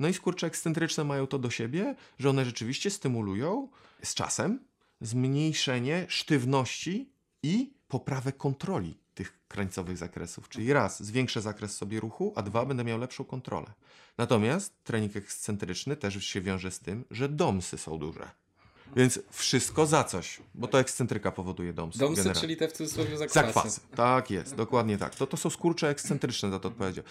[0.00, 3.68] No i skurcze ekscentryczne mają to do siebie, że one rzeczywiście stymulują
[4.02, 4.60] z czasem
[5.00, 7.10] zmniejszenie sztywności
[7.42, 10.48] i poprawę kontroli tych krańcowych zakresów.
[10.48, 13.72] Czyli raz, zwiększę zakres sobie ruchu, a dwa, będę miał lepszą kontrolę.
[14.18, 18.30] Natomiast trening ekscentryczny też się wiąże z tym, że domsy są duże.
[18.96, 21.98] Więc wszystko za coś, bo to ekscentryka powoduje domsy.
[21.98, 22.40] Domsy, generalnie.
[22.40, 23.46] czyli te w cudzysłowie zakwasy.
[23.46, 23.80] Zakwasy.
[23.96, 25.14] Tak jest, dokładnie tak.
[25.14, 27.04] To, to są skurcze ekscentryczne, za to odpowiedział.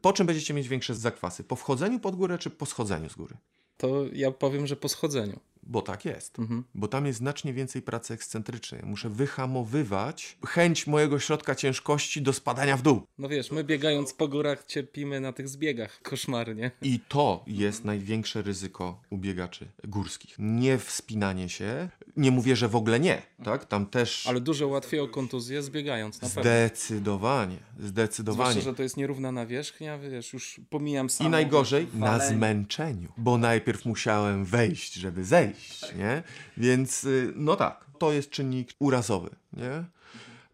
[0.00, 1.44] Po czym będziecie mieć większe zakwasy?
[1.44, 3.36] Po wchodzeniu pod górę, czy po schodzeniu z góry?
[3.76, 5.40] To ja powiem, że po schodzeniu.
[5.68, 6.38] Bo tak jest.
[6.38, 6.64] Mhm.
[6.74, 8.82] Bo tam jest znacznie więcej pracy ekscentrycznej.
[8.84, 13.02] Muszę wyhamowywać chęć mojego środka ciężkości do spadania w dół.
[13.18, 16.70] No wiesz, my biegając po górach cierpimy na tych zbiegach koszmarnie.
[16.82, 20.34] I to jest największe ryzyko u biegaczy górskich.
[20.38, 21.88] Nie wspinanie się.
[22.16, 23.22] Nie mówię, że w ogóle nie.
[23.44, 23.64] Tak?
[23.64, 26.42] Tam też Ale dużo łatwiej o kontuzję zbiegając, na pewno.
[26.42, 27.56] zdecydowanie.
[27.56, 28.60] Zwłaszcza, Zdecydowanie.
[28.60, 33.84] że to jest nierówna nawierzchnia, wiesz, już pomijam samo I najgorzej na zmęczeniu, bo najpierw
[33.84, 35.55] musiałem wejść, żeby zejść,
[35.98, 36.22] nie?
[36.56, 39.84] Więc y, no tak, to jest czynnik urazowy, nie?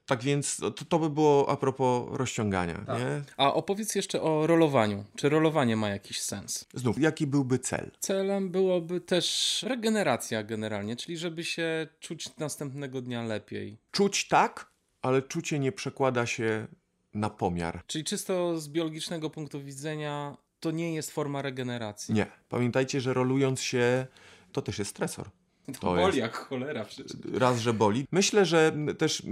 [0.07, 3.23] Tak więc to, to by było a propos rozciągania, nie?
[3.37, 5.05] A opowiedz jeszcze o rolowaniu.
[5.17, 6.65] Czy rolowanie ma jakiś sens?
[6.75, 7.91] Znów, jaki byłby cel?
[8.01, 13.79] Celem byłoby też regeneracja generalnie, czyli żeby się czuć następnego dnia lepiej.
[13.91, 14.71] Czuć tak,
[15.03, 16.67] ale czucie nie przekłada się
[17.15, 17.83] na pomiar.
[17.87, 22.15] Czyli czysto z biologicznego punktu widzenia to nie jest forma regeneracji.
[22.15, 22.27] Nie.
[22.49, 24.07] Pamiętajcie, że rolując się,
[24.53, 25.27] to też jest stresor.
[25.67, 26.19] To, to boli jest.
[26.19, 27.13] jak cholera przecież.
[27.33, 28.07] Raz, że boli.
[28.13, 29.23] Myślę, że też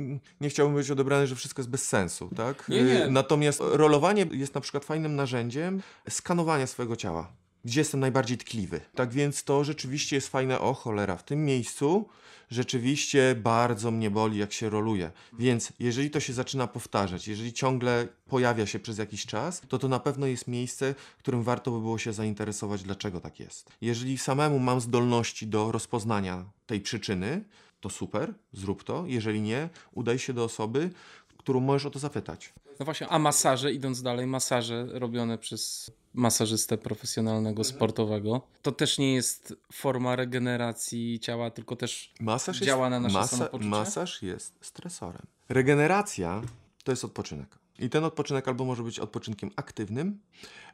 [0.40, 2.68] nie chciałbym być odebrany, że wszystko jest bez sensu, tak?
[2.68, 3.06] Nie, nie.
[3.08, 7.32] Natomiast rolowanie jest na przykład fajnym narzędziem skanowania swojego ciała
[7.64, 8.80] gdzie jestem najbardziej tkliwy.
[8.94, 12.08] Tak więc to rzeczywiście jest fajne, o cholera, w tym miejscu
[12.50, 15.10] rzeczywiście bardzo mnie boli, jak się roluje.
[15.38, 19.88] Więc jeżeli to się zaczyna powtarzać, jeżeli ciągle pojawia się przez jakiś czas, to to
[19.88, 23.70] na pewno jest miejsce, którym warto by było się zainteresować, dlaczego tak jest.
[23.80, 27.44] Jeżeli samemu mam zdolności do rozpoznania tej przyczyny,
[27.80, 29.04] to super, zrób to.
[29.06, 30.90] Jeżeli nie, udaj się do osoby,
[31.38, 32.52] którą możesz o to zapytać.
[32.80, 37.76] No właśnie, a masaże, idąc dalej, masaże robione przez masażystę profesjonalnego, mhm.
[37.76, 43.14] sportowego, to też nie jest forma regeneracji ciała, tylko też masaż działa jest, na nasze
[43.14, 43.68] masa, samopoczucie?
[43.70, 45.22] Masaż jest stresorem.
[45.48, 46.42] Regeneracja
[46.84, 47.58] to jest odpoczynek.
[47.78, 50.20] I ten odpoczynek albo może być odpoczynkiem aktywnym,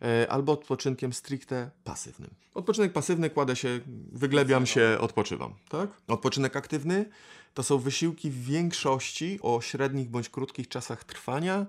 [0.03, 2.31] e, albo odpoczynkiem stricte pasywnym.
[2.55, 3.81] Odpoczynek pasywny kładę się,
[4.13, 5.55] wyglebiam się, odpoczywam.
[5.69, 5.91] Tak?
[6.09, 7.11] Odpoczynek aktywny
[7.55, 11.67] to są wysiłki w większości o średnich bądź krótkich czasach trwania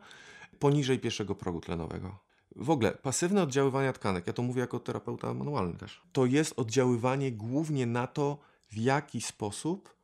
[0.60, 2.20] poniżej pierwszego progu tlenowego.
[2.55, 7.32] W ogóle pasywne oddziaływanie tkanek, ja to mówię jako terapeuta manualny też, to jest oddziaływanie
[7.32, 8.38] głównie na to,
[8.70, 9.97] w jaki sposób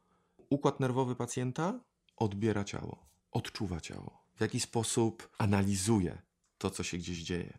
[0.49, 1.79] układ nerwowy pacjenta
[2.15, 6.21] odbiera ciało, odczuwa ciało, w jaki sposób analizuje
[6.57, 7.57] to, co się gdzieś dzieje.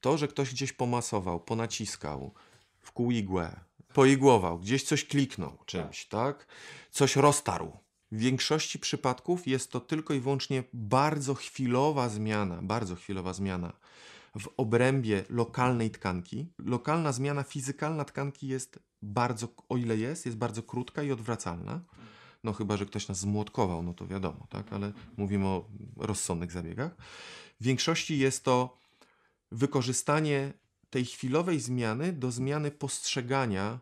[0.00, 2.34] To, że ktoś gdzieś pomasował, ponaciskał,
[2.80, 3.60] wkół igłę,
[3.94, 6.46] poigłował, gdzieś coś kliknął czymś, tak?
[6.90, 7.72] Coś roztarł.
[8.12, 13.72] W większości przypadków jest to tylko i wyłącznie bardzo chwilowa zmiana, bardzo chwilowa zmiana
[14.38, 16.46] w obrębie lokalnej tkanki.
[16.58, 21.80] Lokalna zmiana fizykalna tkanki jest bardzo, o ile jest, jest bardzo krótka i odwracalna.
[22.44, 24.72] No chyba, że ktoś nas zmłotkował, no to wiadomo, tak?
[24.72, 26.96] Ale mówimy o rozsądnych zabiegach.
[27.60, 28.78] W większości jest to
[29.52, 30.52] wykorzystanie
[30.90, 33.78] tej chwilowej zmiany do zmiany postrzegania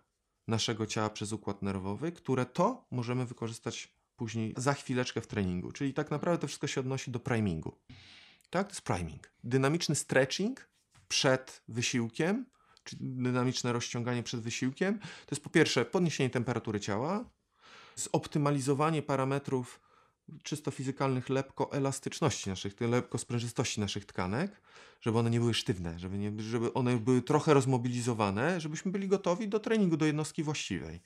[0.49, 5.73] naszego ciała przez układ nerwowy, które to możemy wykorzystać później za chwileczkę w treningu.
[5.73, 7.79] Czyli tak naprawdę to wszystko się odnosi do primingu.
[8.51, 9.33] Tak, to jest priming.
[9.45, 10.69] Dynamiczny stretching
[11.09, 12.47] przed wysiłkiem,
[12.85, 17.25] czy dynamiczne rozciąganie przed wysiłkiem, to jest po pierwsze podniesienie temperatury ciała,
[17.97, 19.81] zoptymalizowanie parametrów
[20.43, 24.63] czysto fizykalnych lepkoelastyczności naszych, lepkosprężystości naszych tkanek,
[25.01, 29.49] żeby one nie były sztywne, żeby, nie, żeby one były trochę rozmobilizowane, żebyśmy byli gotowi
[29.49, 31.01] do treningu, do jednostki właściwej.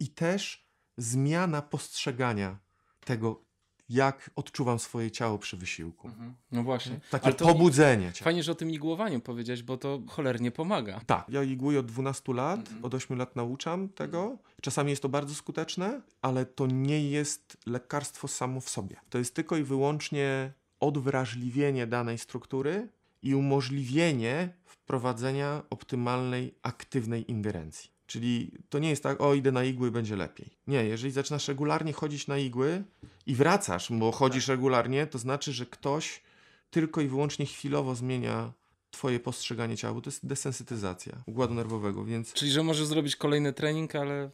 [0.00, 0.69] I też
[1.02, 2.58] zmiana postrzegania
[3.04, 3.42] tego,
[3.88, 6.08] jak odczuwam swoje ciało przy wysiłku.
[6.08, 6.34] Mhm.
[6.52, 6.94] No właśnie.
[6.94, 7.10] Mhm.
[7.10, 8.12] Takie pobudzenie.
[8.12, 8.24] Cię.
[8.24, 11.00] Fajnie, że o tym igłowaniu powiedziałeś, bo to cholernie pomaga.
[11.06, 11.28] Tak.
[11.28, 12.84] Ja igłuję od 12 lat, mhm.
[12.84, 14.38] od 8 lat nauczam tego.
[14.62, 18.96] Czasami jest to bardzo skuteczne, ale to nie jest lekarstwo samo w sobie.
[19.10, 22.88] To jest tylko i wyłącznie odwrażliwienie danej struktury
[23.22, 27.90] i umożliwienie wprowadzenia optymalnej, aktywnej ingerencji.
[28.10, 30.50] Czyli to nie jest tak, o idę na igły, będzie lepiej.
[30.66, 32.84] Nie, jeżeli zaczynasz regularnie chodzić na igły
[33.26, 34.50] i wracasz, bo chodzisz tak.
[34.50, 36.22] regularnie, to znaczy, że ktoś
[36.70, 38.52] tylko i wyłącznie chwilowo zmienia
[38.90, 42.32] twoje postrzeganie ciała, bo to jest desensytyzacja układu nerwowego, więc...
[42.32, 44.30] Czyli, że możesz zrobić kolejny trening, ale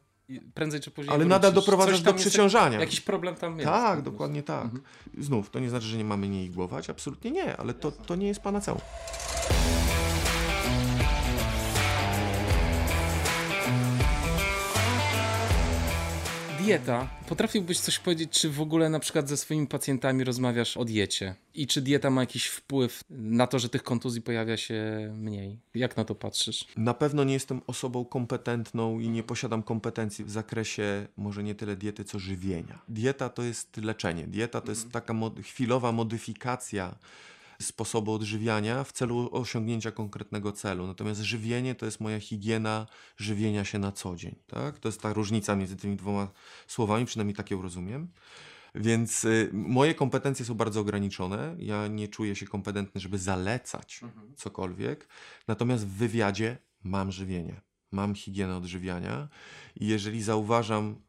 [0.55, 1.11] prędzej czy później.
[1.11, 1.31] Ale wrócisz.
[1.31, 2.81] nadal doprowadzasz do przeciążania.
[2.81, 3.71] Jakiś problem tam jest.
[3.71, 4.65] Tak, dokładnie tak.
[4.65, 4.83] Mhm.
[5.19, 8.27] Znów, to nie znaczy, że nie mamy nie igłować, absolutnie nie, ale to, to nie
[8.27, 8.81] jest panaceum.
[16.67, 17.09] Dieta.
[17.29, 21.35] Potrafiłbyś coś powiedzieć, czy w ogóle na przykład ze swoimi pacjentami rozmawiasz o diecie?
[21.55, 24.75] I czy dieta ma jakiś wpływ na to, że tych kontuzji pojawia się
[25.17, 25.59] mniej?
[25.75, 26.67] Jak na to patrzysz?
[26.77, 31.77] Na pewno nie jestem osobą kompetentną i nie posiadam kompetencji w zakresie może nie tyle
[31.77, 32.79] diety, co żywienia.
[32.89, 34.27] Dieta to jest leczenie.
[34.27, 34.93] Dieta to jest mhm.
[34.93, 36.95] taka mod chwilowa modyfikacja
[37.63, 40.87] sposobu odżywiania w celu osiągnięcia konkretnego celu.
[40.87, 42.87] Natomiast żywienie to jest moja higiena
[43.17, 44.35] żywienia się na co dzień.
[44.47, 44.79] Tak?
[44.79, 46.29] To jest ta różnica między tymi dwoma
[46.67, 48.09] słowami, przynajmniej tak ją rozumiem.
[48.75, 51.57] Więc y, moje kompetencje są bardzo ograniczone.
[51.59, 54.35] Ja nie czuję się kompetentny, żeby zalecać mhm.
[54.37, 55.09] cokolwiek.
[55.49, 57.61] Natomiast w wywiadzie mam żywienie,
[57.93, 59.29] mam higienę odżywiania
[59.77, 61.03] i jeżeli zauważam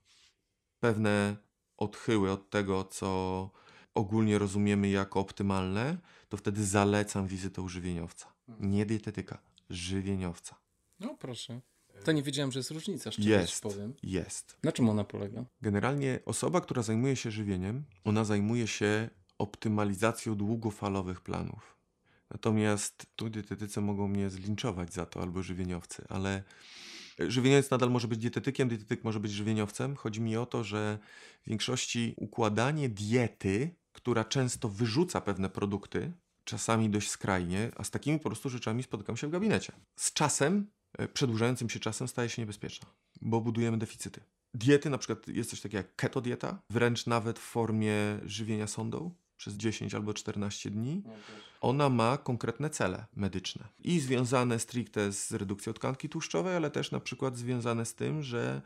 [0.80, 1.36] pewne
[1.78, 3.50] odchyły od tego, co
[3.94, 5.98] ogólnie rozumiemy jako optymalne,
[6.30, 8.34] to wtedy zalecam wizytę u żywieniowca.
[8.50, 8.72] Mhm.
[8.72, 10.56] Nie dietetyka, żywieniowca.
[11.00, 11.62] No proszę.
[12.04, 13.94] To nie wiedziałem, że jest różnica, szczerze jest, powiem.
[14.04, 14.58] Jest.
[14.64, 15.46] Na czym ona polega?
[15.62, 21.78] Generalnie osoba, która zajmuje się żywieniem, ona zajmuje się optymalizacją długofalowych planów.
[22.32, 26.44] Natomiast tu dietetycy mogą mnie zlinczować za to, albo żywieniowcy, ale
[27.20, 29.96] żywieniowiec nadal może być dietetykiem, dietetyk może być żywieniowcem.
[29.96, 31.00] Chodzi mi o to, że
[31.44, 36.12] w większości układanie diety która często wyrzuca pewne produkty,
[36.44, 39.74] czasami dość skrajnie, a z takimi po prostu rzeczami spotykam się w gabinecie.
[39.96, 40.68] Z czasem,
[40.98, 42.88] e, przedłużającym się czasem, staje się niebezpieczna,
[43.22, 44.22] bo budujemy deficyty.
[44.54, 47.96] diety, na przykład jest coś takiego jak keto dieta, wręcz nawet w formie
[48.26, 51.04] żywienia sondą przez 10 albo 14 dni,
[51.62, 57.00] ona ma konkretne cele medyczne i związane stricte z redukcją tkanki tłuszczowej, ale też na
[57.00, 58.62] przykład związane z tym, że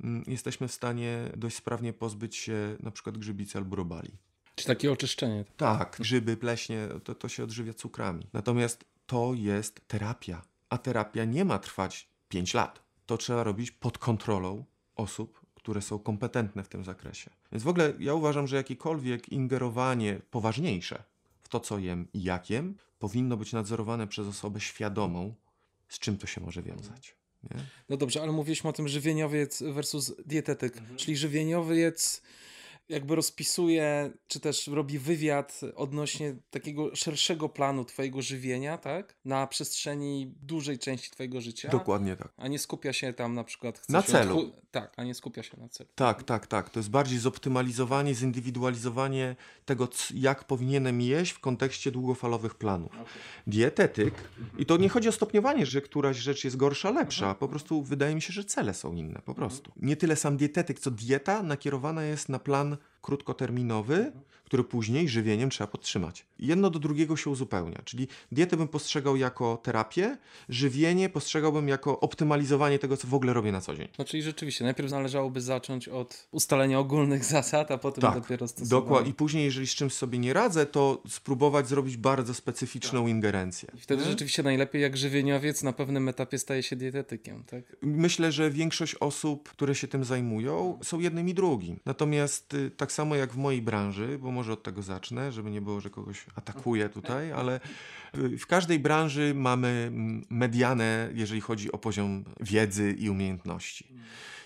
[0.00, 4.10] mm, jesteśmy w stanie dość sprawnie pozbyć się na przykład grzybicy albo robali.
[4.54, 5.44] Czy takie oczyszczenie.
[5.56, 8.26] Tak, grzyby, pleśnie, to, to się odżywia cukrami.
[8.32, 12.82] Natomiast to jest terapia, a terapia nie ma trwać 5 lat.
[13.06, 14.64] To trzeba robić pod kontrolą
[14.96, 17.30] osób, które są kompetentne w tym zakresie.
[17.52, 21.02] Więc w ogóle ja uważam, że jakiekolwiek ingerowanie poważniejsze
[21.42, 25.34] w to, co jem i jak jem, powinno być nadzorowane przez osobę świadomą,
[25.88, 27.16] z czym to się może wiązać.
[27.42, 27.56] Nie?
[27.88, 32.22] No dobrze, ale mówiliśmy o tym żywieniowiec versus dietetyk, czyli żywieniowiec
[32.88, 39.14] jakby rozpisuje, czy też robi wywiad odnośnie takiego szerszego planu twojego żywienia, tak?
[39.24, 41.68] Na przestrzeni dużej części twojego życia.
[41.68, 42.32] Dokładnie tak.
[42.36, 43.88] A nie skupia się tam na przykład...
[43.88, 44.36] Na celu.
[44.36, 45.90] odchu- Tak, a nie skupia się na celu.
[45.94, 46.70] Tak, tak, tak.
[46.70, 52.92] To jest bardziej zoptymalizowanie, zindywidualizowanie tego, jak powinienem jeść w kontekście długofalowych planów.
[53.46, 54.14] Dietetyk,
[54.58, 57.34] i to nie chodzi o stopniowanie, że któraś rzecz jest gorsza, lepsza.
[57.34, 59.72] Po prostu wydaje mi się, że cele są inne, po prostu.
[59.76, 64.12] Nie tyle sam dietetyk, co dieta nakierowana jest na plan down krótkoterminowy,
[64.44, 66.26] który później żywieniem trzeba podtrzymać.
[66.38, 72.78] Jedno do drugiego się uzupełnia, czyli dietę bym postrzegał jako terapię, żywienie postrzegałbym jako optymalizowanie
[72.78, 73.88] tego, co w ogóle robię na co dzień.
[73.98, 78.68] No czyli rzeczywiście, najpierw należałoby zacząć od ustalenia ogólnych zasad, a potem Tak, dopiero stosować.
[78.70, 79.10] dokładnie.
[79.10, 83.68] I później, jeżeli z czymś sobie nie radzę, to spróbować zrobić bardzo specyficzną ingerencję.
[83.74, 87.76] I Wtedy rzeczywiście najlepiej jak żywieniowiec na pewnym etapie staje się dietetykiem, tak?
[87.82, 91.80] Myślę, że większość osób, które się tym zajmują, są jednym i drugim.
[91.86, 95.60] Natomiast y, tak samo jak w mojej branży, bo może od tego zacznę, żeby nie
[95.60, 97.60] było, że kogoś atakuję tutaj, ale
[98.18, 103.88] y, w każdej branży mamy mm, medianę, jeżeli chodzi o poziom wiedzy i umiejętności.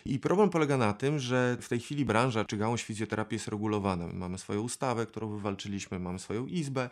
[0.05, 4.07] I problem polega na tym, że w tej chwili branża czy gałąź fizjoterapii jest regulowana.
[4.07, 6.91] My mamy swoją ustawę, którą wywalczyliśmy, mamy swoją izbę.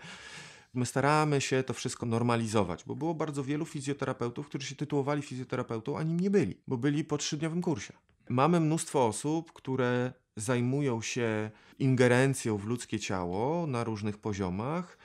[0.75, 5.99] My staramy się to wszystko normalizować, bo było bardzo wielu fizjoterapeutów, którzy się tytułowali fizjoterapeutą,
[5.99, 7.93] a nim nie byli, bo byli po trzydniowym kursie.
[8.29, 14.99] Mamy mnóstwo osób, które zajmują się ingerencją w ludzkie ciało na różnych poziomach,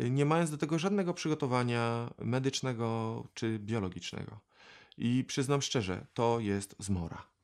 [0.00, 4.40] nie mając do tego żadnego przygotowania medycznego czy biologicznego.
[4.98, 7.35] I przyznam szczerze, to jest zmora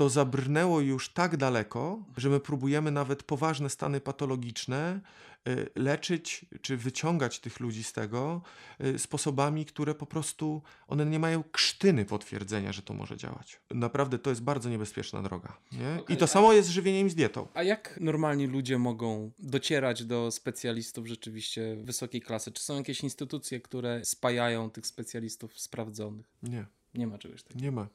[0.00, 5.00] to zabrnęło już tak daleko, że my próbujemy nawet poważne stany patologiczne
[5.48, 8.42] y, leczyć czy wyciągać tych ludzi z tego
[8.84, 13.60] y, sposobami, które po prostu one nie mają krztyny potwierdzenia, że to może działać.
[13.70, 15.56] Naprawdę to jest bardzo niebezpieczna droga.
[15.72, 16.00] Nie?
[16.00, 17.48] Okej, I to samo jest z żywieniem i z dietą.
[17.54, 22.52] A jak normalni ludzie mogą docierać do specjalistów rzeczywiście wysokiej klasy?
[22.52, 26.26] Czy są jakieś instytucje, które spajają tych specjalistów sprawdzonych?
[26.42, 26.66] Nie.
[26.94, 27.64] Nie ma czegoś takiego.
[27.64, 27.86] Nie ma.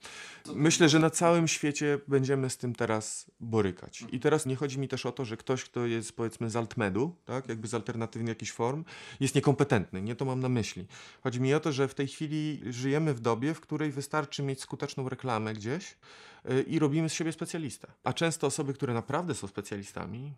[0.55, 4.03] Myślę, że na całym świecie będziemy z tym teraz borykać.
[4.11, 7.15] I teraz nie chodzi mi też o to, że ktoś, kto jest powiedzmy z altmedu,
[7.25, 8.83] tak, jakby z alternatywnych jakichś form,
[9.19, 10.01] jest niekompetentny.
[10.01, 10.85] Nie to mam na myśli.
[11.23, 14.61] Chodzi mi o to, że w tej chwili żyjemy w dobie, w której wystarczy mieć
[14.61, 15.97] skuteczną reklamę gdzieś
[16.45, 17.87] yy, i robimy z siebie specjalistę.
[18.03, 20.33] A często osoby, które naprawdę są specjalistami,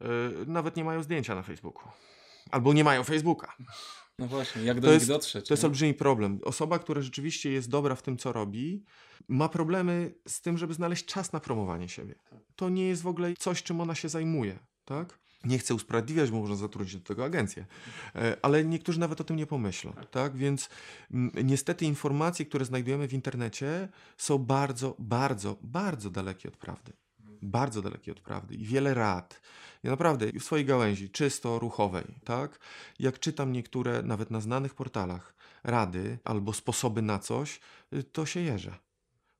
[0.00, 0.06] yy,
[0.46, 1.88] nawet nie mają zdjęcia na Facebooku.
[2.50, 3.52] Albo nie mają Facebooka.
[4.18, 5.48] No właśnie, jak do To nich jest, dotrzeć?
[5.48, 5.66] to jest nie?
[5.66, 6.38] olbrzymi problem.
[6.44, 8.84] Osoba, która rzeczywiście jest dobra w tym, co robi,
[9.28, 12.14] ma problemy z tym, żeby znaleźć czas na promowanie siebie.
[12.56, 14.58] To nie jest w ogóle coś, czym ona się zajmuje.
[14.84, 15.18] Tak?
[15.44, 17.66] Nie chcę usprawiedliwiać, bo można zatrudnić do tego agencję,
[18.14, 19.92] E, ale niektórzy nawet o tym nie pomyślą.
[20.10, 20.36] Tak?
[20.36, 20.68] Więc
[21.44, 26.92] niestety informacje, które znajdujemy w internecie, są bardzo, bardzo, bardzo dalekie od prawdy.
[27.46, 29.40] Bardzo dalekie od prawdy i wiele rad.
[29.82, 32.58] Ja naprawdę w swojej gałęzi, czysto ruchowej, tak?
[32.98, 35.34] Jak czytam niektóre, nawet na znanych portalach,
[35.64, 37.60] rady albo sposoby na coś,
[37.92, 38.74] y, to się jeżę.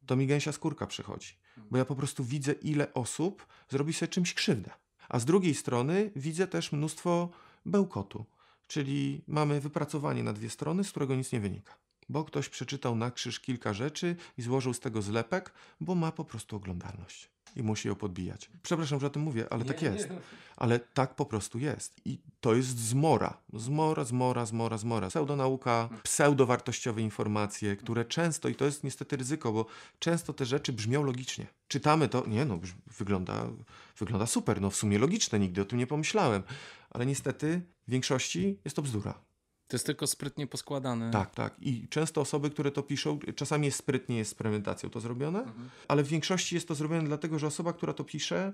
[0.07, 1.35] To mi gęsia skórka przychodzi.
[1.71, 4.71] Bo ja po prostu widzę, ile osób zrobi sobie czymś krzywdę.
[5.09, 7.31] A z drugiej strony widzę też mnóstwo
[7.65, 8.25] bełkotu.
[8.67, 11.77] Czyli mamy wypracowanie na dwie strony, z którego nic nie wynika.
[12.09, 16.25] Bo ktoś przeczytał na krzyż kilka rzeczy i złożył z tego zlepek, bo ma po
[16.25, 18.51] prostu oglądalność i musi ją podbijać.
[18.63, 20.09] Przepraszam, że o tym mówię, ale tak jest.
[20.57, 21.97] Ale tak po prostu jest.
[22.05, 23.39] I to jest zmora.
[23.53, 25.09] Zmora, zmora, zmora, zmora.
[25.09, 29.67] Pseudonauka, pseudowartościowe informacje, które często, i to jest niestety ryzyko, bo
[29.99, 31.47] często te rzeczy brzmią logicznie.
[31.69, 32.59] Czytamy to, nie no,
[32.99, 33.47] wygląda,
[33.99, 36.43] wygląda super, no w sumie logiczne, nigdy o tym nie pomyślałem.
[36.91, 39.26] Ale niestety w większości jest to bzdura.
[39.69, 41.11] To jest tylko sprytnie poskładane.
[41.11, 41.55] Tak, tak.
[41.61, 45.45] I często osoby, które to piszą, czasami jest sprytnie, jest z premedytacją to zrobione,
[45.89, 48.53] ale w większości jest to zrobione dlatego, że osoba, która to pisze,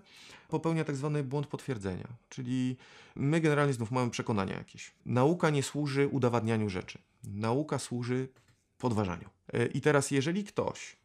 [0.48, 2.08] popełnia tak zwany błąd potwierdzenia.
[2.28, 2.76] Czyli
[3.16, 4.90] my generalnie znów mamy przekonania jakieś.
[5.06, 6.98] Nauka nie służy udowadnianiu rzeczy.
[7.24, 8.28] Nauka służy
[8.78, 9.30] podważaniu.
[9.52, 10.96] E, I teraz, jeżeli ktoś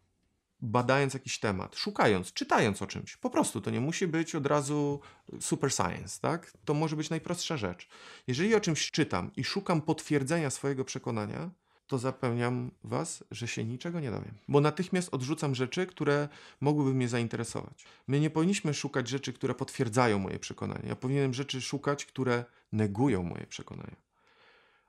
[0.62, 3.18] badając jakiś temat, szukając, czytając o czymś.
[3.18, 5.00] Po prostu to nie musi być od razu
[5.40, 6.54] super science, tak?
[6.66, 7.88] To może być najprostsza rzecz.
[8.28, 11.50] Jeżeli o czymś czytam i szukam potwierdzenia swojego przekonania,
[11.88, 14.34] to zapewniam Was, że się niczego nie dowiem.
[14.48, 16.30] Bo natychmiast odrzucam rzeczy, które
[16.62, 17.86] mogłyby mnie zainteresować.
[18.08, 20.88] My nie powinniśmy szukać rzeczy, które potwierdzają moje przekonania.
[20.88, 24.07] Ja powinienem rzeczy szukać, które negują moje przekonania.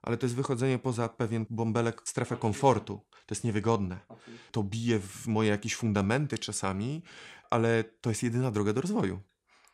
[0.03, 3.01] Ale to jest wychodzenie poza pewien bąbelek, strefę komfortu.
[3.11, 3.99] To jest niewygodne.
[4.53, 7.03] To bije w moje jakieś fundamenty czasami,
[7.51, 9.21] ale to jest jedyna droga do rozwoju.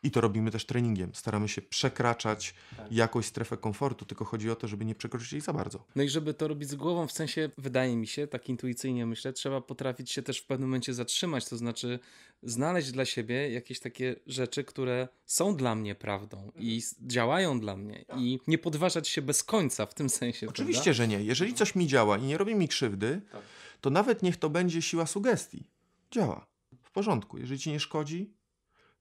[0.05, 1.15] I to robimy też treningiem.
[1.15, 2.91] Staramy się przekraczać tak.
[2.91, 5.85] jakąś strefę komfortu, tylko chodzi o to, żeby nie przekroczyć jej za bardzo.
[5.95, 9.33] No i żeby to robić z głową, w sensie, wydaje mi się, tak intuicyjnie myślę,
[9.33, 11.99] trzeba potrafić się też w pewnym momencie zatrzymać, to znaczy
[12.43, 18.05] znaleźć dla siebie jakieś takie rzeczy, które są dla mnie prawdą i działają dla mnie
[18.07, 18.19] tak.
[18.19, 20.47] i nie podważać się bez końca w tym sensie.
[20.49, 20.93] Oczywiście, prawda?
[20.93, 21.23] że nie.
[21.23, 23.41] Jeżeli coś mi działa i nie robi mi krzywdy, tak.
[23.81, 25.63] to nawet niech to będzie siła sugestii.
[26.11, 26.45] Działa.
[26.83, 27.37] W porządku.
[27.37, 28.33] Jeżeli ci nie szkodzi,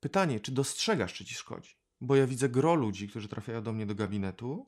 [0.04, 1.76] Pytanie, czy dostrzegasz, czy ci szkodzi?
[2.00, 4.66] Bo ja widzę gro ludzi, którzy trafiają do mnie do gabinetu,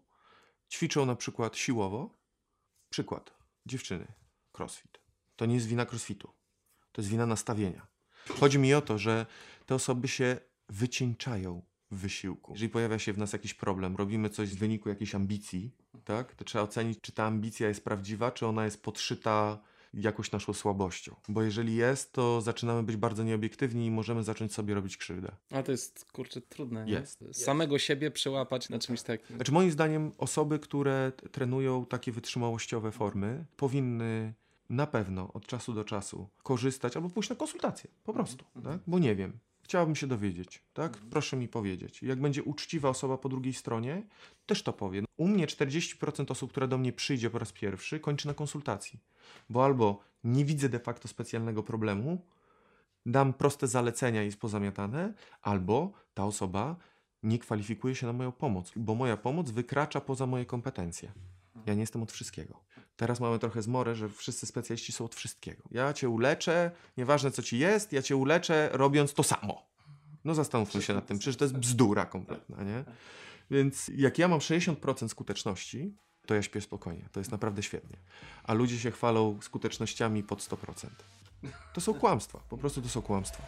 [0.70, 2.18] ćwiczą na przykład siłowo.
[2.90, 3.32] Przykład.
[3.66, 4.06] Dziewczyny.
[4.58, 5.00] Crossfit.
[5.36, 6.32] To nie jest wina crossfitu.
[6.92, 7.86] To jest wina nastawienia.
[8.40, 9.26] Chodzi mi o to, że
[9.66, 10.36] te osoby się
[10.68, 12.52] wycieńczają w wysiłku.
[12.52, 16.44] Jeżeli pojawia się w nas jakiś problem, robimy coś w wyniku jakiejś ambicji, tak, to
[16.44, 19.62] trzeba ocenić, czy ta ambicja jest prawdziwa, czy ona jest podszyta
[19.96, 21.16] jakąś naszą słabością.
[21.28, 25.32] Bo jeżeli jest, to zaczynamy być bardzo nieobiektywni i możemy zacząć sobie robić krzywdę.
[25.50, 26.84] A to jest, kurczę, trudne.
[26.88, 27.20] Jest.
[27.20, 27.34] Nie?
[27.34, 29.36] Samego siebie przełapać na czymś takim.
[29.36, 34.34] Znaczy moim zdaniem osoby, które trenują takie wytrzymałościowe formy, powinny
[34.70, 38.78] na pewno od czasu do czasu korzystać albo pójść na konsultację, po prostu, mhm.
[38.78, 38.84] tak?
[38.86, 39.38] bo nie wiem.
[39.66, 40.92] Chciałabym się dowiedzieć, tak?
[40.92, 41.10] Mhm.
[41.10, 42.02] Proszę mi powiedzieć.
[42.02, 44.02] Jak będzie uczciwa osoba po drugiej stronie,
[44.46, 45.02] też to powie.
[45.16, 49.00] U mnie 40% osób, które do mnie przyjdzie po raz pierwszy, kończy na konsultacji.
[49.50, 52.22] Bo albo nie widzę de facto specjalnego problemu,
[53.06, 56.76] dam proste zalecenia i jest pozamiatane, albo ta osoba
[57.22, 61.12] nie kwalifikuje się na moją pomoc, bo moja pomoc wykracza poza moje kompetencje.
[61.66, 62.60] Ja nie jestem od wszystkiego.
[62.96, 65.62] Teraz mamy trochę zmorę, że wszyscy specjaliści są od wszystkiego.
[65.70, 69.66] Ja cię uleczę, nieważne co ci jest, ja cię uleczę robiąc to samo.
[70.24, 72.84] No zastanówmy się nad tym, przecież to jest bzdura kompletna, nie?
[73.50, 77.08] Więc jak ja mam 60% skuteczności, to ja śpię spokojnie.
[77.12, 77.96] To jest naprawdę świetnie.
[78.44, 80.88] A ludzie się chwalą skutecznościami pod 100%.
[81.74, 82.40] To są kłamstwa.
[82.48, 83.42] Po prostu to są kłamstwa.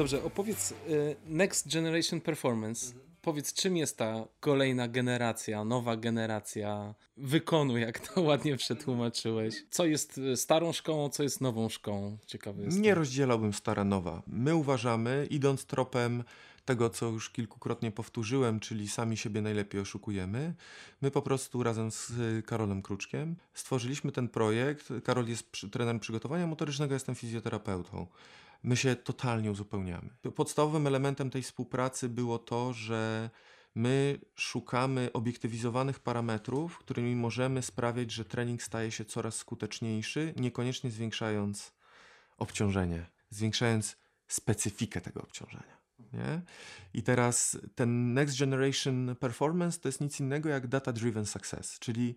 [0.00, 2.86] Dobrze, opowiedz y, Next Generation Performance.
[2.86, 3.04] Mhm.
[3.22, 9.54] Powiedz, czym jest ta kolejna generacja, nowa generacja wykonu, jak to ładnie przetłumaczyłeś.
[9.70, 12.18] Co jest y, starą szkołą, co jest nową szkołą?
[12.26, 12.78] Ciekawy jest.
[12.78, 14.22] Nie rozdzielałbym stara, nowa.
[14.26, 16.24] My uważamy, idąc tropem
[16.64, 20.54] tego, co już kilkukrotnie powtórzyłem, czyli sami siebie najlepiej oszukujemy.
[21.02, 24.88] My po prostu razem z y, Karolem Kruczkiem stworzyliśmy ten projekt.
[25.04, 28.06] Karol jest trenerem przygotowania motorycznego, jestem fizjoterapeutą
[28.62, 30.10] my się totalnie uzupełniamy.
[30.34, 33.30] Podstawowym elementem tej współpracy było to, że
[33.74, 41.72] my szukamy obiektywizowanych parametrów, którymi możemy sprawiać, że trening staje się coraz skuteczniejszy, niekoniecznie zwiększając
[42.36, 43.96] obciążenie, zwiększając
[44.28, 45.80] specyfikę tego obciążenia.
[46.12, 46.42] Nie?
[46.94, 52.14] I teraz ten Next Generation Performance to jest nic innego jak Data Driven Success, czyli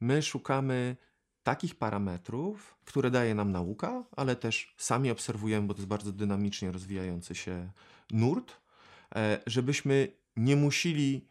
[0.00, 0.96] my szukamy
[1.44, 6.72] takich parametrów, które daje nam nauka, ale też sami obserwujemy, bo to jest bardzo dynamicznie
[6.72, 7.70] rozwijający się
[8.10, 8.52] nurt,
[9.14, 11.28] e, żebyśmy nie musili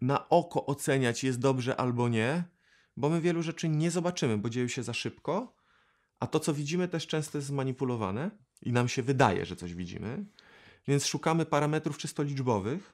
[0.00, 2.44] na oko oceniać, jest dobrze albo nie,
[2.96, 5.56] bo my wielu rzeczy nie zobaczymy, bo dzieją się za szybko,
[6.20, 8.30] a to, co widzimy, też często jest zmanipulowane
[8.62, 10.24] i nam się wydaje, że coś widzimy.
[10.88, 12.92] Więc szukamy parametrów czysto liczbowych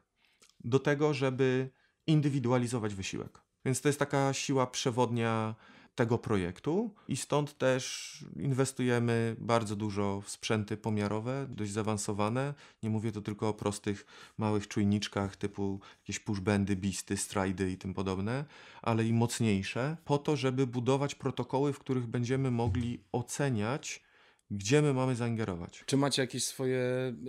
[0.65, 1.71] do tego, żeby
[2.07, 3.41] indywidualizować wysiłek.
[3.65, 5.55] Więc to jest taka siła przewodnia
[5.99, 12.55] tego projektu i stąd też inwestujemy bardzo dużo w sprzęty pomiarowe, dość zaawansowane.
[12.83, 14.07] Nie mówię to tylko o prostych,
[14.39, 18.45] małych czujniczkach typu jakieś pushbandy, bisty, stridy i tym podobne,
[18.83, 24.08] ale i mocniejsze, po to, żeby budować protokoły, w których będziemy mogli oceniać
[24.51, 25.83] gdzie my mamy zaingerować.
[25.87, 26.83] Czy macie jakieś swoje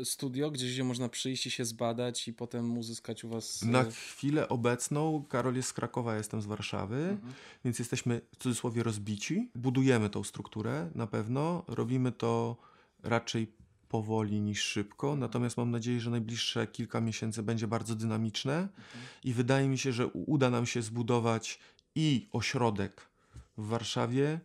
[0.04, 3.62] studio, gdzieś gdzie można przyjść i się zbadać i potem uzyskać u was...
[3.62, 7.34] Na chwilę obecną, Karol jest z Krakowa, jestem z Warszawy, mhm.
[7.66, 9.52] więc jesteśmy w cudzysłowie rozbici.
[9.56, 12.58] Budujemy tą strukturę na pewno, robimy to
[13.04, 19.06] raczej powoli niż szybko, natomiast mam nadzieję, że najbliższe kilka miesięcy będzie bardzo dynamiczne mhm.
[19.24, 21.60] i wydaje mi się, że uda nam się zbudować
[21.96, 23.10] i ośrodek
[23.58, 24.40] w Warszawie,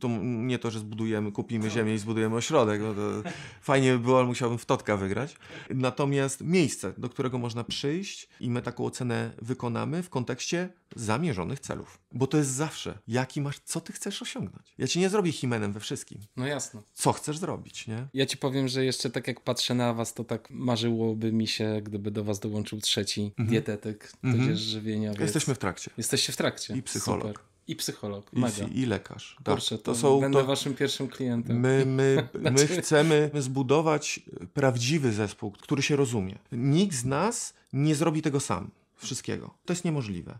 [0.00, 2.80] to nie to, że zbudujemy, kupimy ziemię i zbudujemy ośrodek.
[2.80, 3.30] No to
[3.60, 5.36] fajnie by było, ale musiałbym w Totka wygrać.
[5.70, 11.98] Natomiast miejsce, do którego można przyjść i my taką ocenę wykonamy w kontekście zamierzonych celów.
[12.12, 14.74] Bo to jest zawsze, jaki masz, co ty chcesz osiągnąć.
[14.78, 16.18] Ja ci nie zrobię himenem we wszystkim.
[16.36, 16.82] No jasno.
[16.92, 18.06] Co chcesz zrobić, nie?
[18.14, 21.80] Ja ci powiem, że jeszcze tak jak patrzę na was, to tak marzyłoby mi się,
[21.82, 23.48] gdyby do was dołączył trzeci mhm.
[23.48, 25.20] dietetyk, tudzież żywieniowiec.
[25.20, 25.90] Jesteśmy w trakcie.
[25.96, 26.76] Jesteście w trakcie.
[26.76, 27.26] I psycholog.
[27.26, 27.55] Super.
[27.68, 28.30] I psycholog.
[28.32, 29.36] I, I, lekarz.
[29.44, 29.54] Tak.
[29.54, 30.44] Kurczę, to, to są, będę to...
[30.44, 31.60] waszym pierwszym klientem.
[31.60, 34.20] My, my, my chcemy zbudować
[34.54, 36.38] prawdziwy zespół, który się rozumie.
[36.52, 38.70] Nikt z nas nie zrobi tego sam.
[38.96, 39.54] Wszystkiego.
[39.64, 40.38] To jest niemożliwe.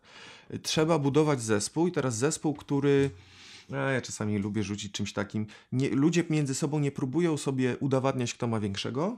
[0.63, 3.11] Trzeba budować zespół i teraz zespół, który
[3.73, 5.47] a ja czasami lubię rzucić czymś takim.
[5.73, 9.17] Nie, ludzie między sobą nie próbują sobie udowadniać, kto ma większego,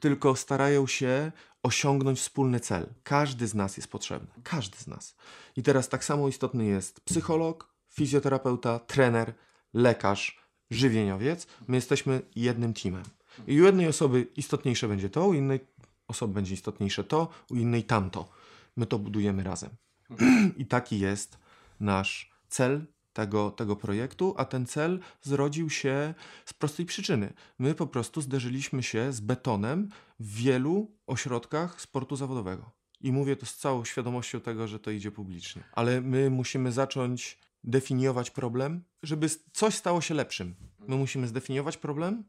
[0.00, 1.32] tylko starają się
[1.62, 2.86] osiągnąć wspólny cel.
[3.02, 4.28] Każdy z nas jest potrzebny.
[4.42, 5.16] Każdy z nas.
[5.56, 9.34] I teraz tak samo istotny jest psycholog, fizjoterapeuta, trener,
[9.74, 10.40] lekarz,
[10.70, 11.46] żywieniowiec.
[11.68, 13.04] My jesteśmy jednym teamem.
[13.46, 15.60] I u jednej osoby istotniejsze będzie to, u innej
[16.08, 18.28] osoby będzie istotniejsze to, u innej tamto.
[18.76, 19.70] My to budujemy razem.
[20.56, 21.38] I taki jest
[21.80, 22.86] nasz cel
[23.20, 26.14] tego, tego projektu, a ten cel zrodził się
[26.44, 27.32] z prostej przyczyny.
[27.58, 29.88] My po prostu zderzyliśmy się z betonem
[30.20, 32.70] w wielu ośrodkach sportu zawodowego.
[33.00, 35.62] I mówię to z całą świadomością tego, że to idzie publicznie.
[35.72, 40.54] Ale my musimy zacząć definiować problem, żeby coś stało się lepszym.
[40.88, 42.24] My musimy zdefiniować problem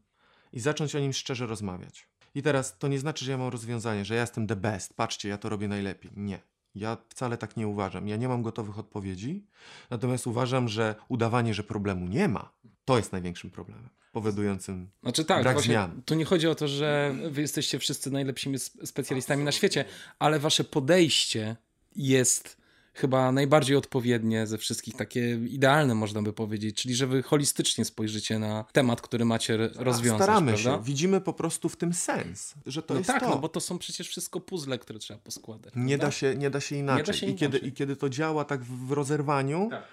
[0.53, 2.07] i zacząć o nim szczerze rozmawiać.
[2.35, 5.29] I teraz to nie znaczy, że ja mam rozwiązanie, że ja jestem the best, patrzcie,
[5.29, 6.11] ja to robię najlepiej.
[6.15, 6.50] Nie.
[6.75, 8.07] Ja wcale tak nie uważam.
[8.07, 9.47] Ja nie mam gotowych odpowiedzi,
[9.89, 12.51] natomiast uważam, że udawanie, że problemu nie ma,
[12.85, 16.01] to jest największym problemem powodującym znaczy tak, brak zmian.
[16.05, 19.85] Tu nie chodzi o to, że wy jesteście wszyscy najlepszymi specjalistami na świecie,
[20.19, 21.55] ale wasze podejście
[21.95, 22.60] jest
[22.93, 28.39] chyba najbardziej odpowiednie ze wszystkich, takie idealne można by powiedzieć, czyli że wy holistycznie spojrzycie
[28.39, 30.21] na temat, który macie rozwiązać.
[30.21, 30.77] Staramy prawda?
[30.77, 33.29] się, widzimy po prostu w tym sens, że to no jest tak, to.
[33.29, 35.73] no bo to są przecież wszystko puzzle, które trzeba poskładać.
[35.75, 37.05] Nie, da się, nie da się inaczej.
[37.05, 39.83] Da się I, Kiedy, I kiedy to działa tak w rozerwaniu, tak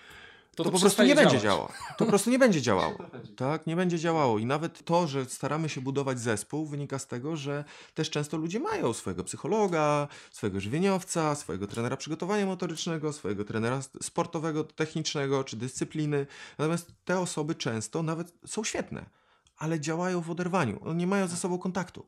[0.58, 1.72] to, to, po prostu nie będzie działało.
[1.88, 2.98] To po prostu nie będzie działało.
[3.36, 4.38] Tak, nie będzie działało.
[4.38, 7.64] I nawet to, że staramy się budować zespół, wynika z tego, że
[7.94, 14.64] też często ludzie mają swojego psychologa, swojego żywieniowca, swojego trenera przygotowania motorycznego, swojego trenera sportowego,
[14.64, 16.26] technicznego czy dyscypliny.
[16.58, 19.17] Natomiast te osoby często nawet są świetne
[19.58, 20.94] ale działają w oderwaniu.
[20.94, 22.06] Nie mają ze sobą kontaktu.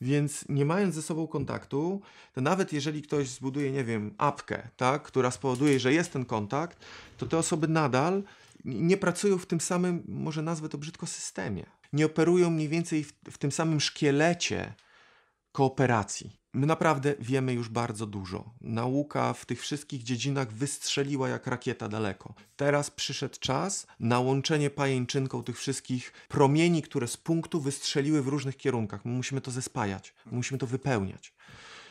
[0.00, 2.00] Więc nie mając ze sobą kontaktu,
[2.32, 6.78] to nawet jeżeli ktoś zbuduje, nie wiem, apkę, tak, która spowoduje, że jest ten kontakt,
[7.16, 8.22] to te osoby nadal
[8.64, 11.66] nie pracują w tym samym, może nazwę to brzydko, systemie.
[11.92, 14.74] Nie operują mniej więcej w, w tym samym szkielecie
[15.52, 16.38] kooperacji.
[16.58, 18.50] My naprawdę wiemy już bardzo dużo.
[18.60, 22.34] Nauka w tych wszystkich dziedzinach wystrzeliła jak rakieta daleko.
[22.56, 28.56] Teraz przyszedł czas na łączenie pajęczynką tych wszystkich promieni, które z punktu wystrzeliły w różnych
[28.56, 29.04] kierunkach.
[29.04, 31.32] My musimy to zespajać, my musimy to wypełniać.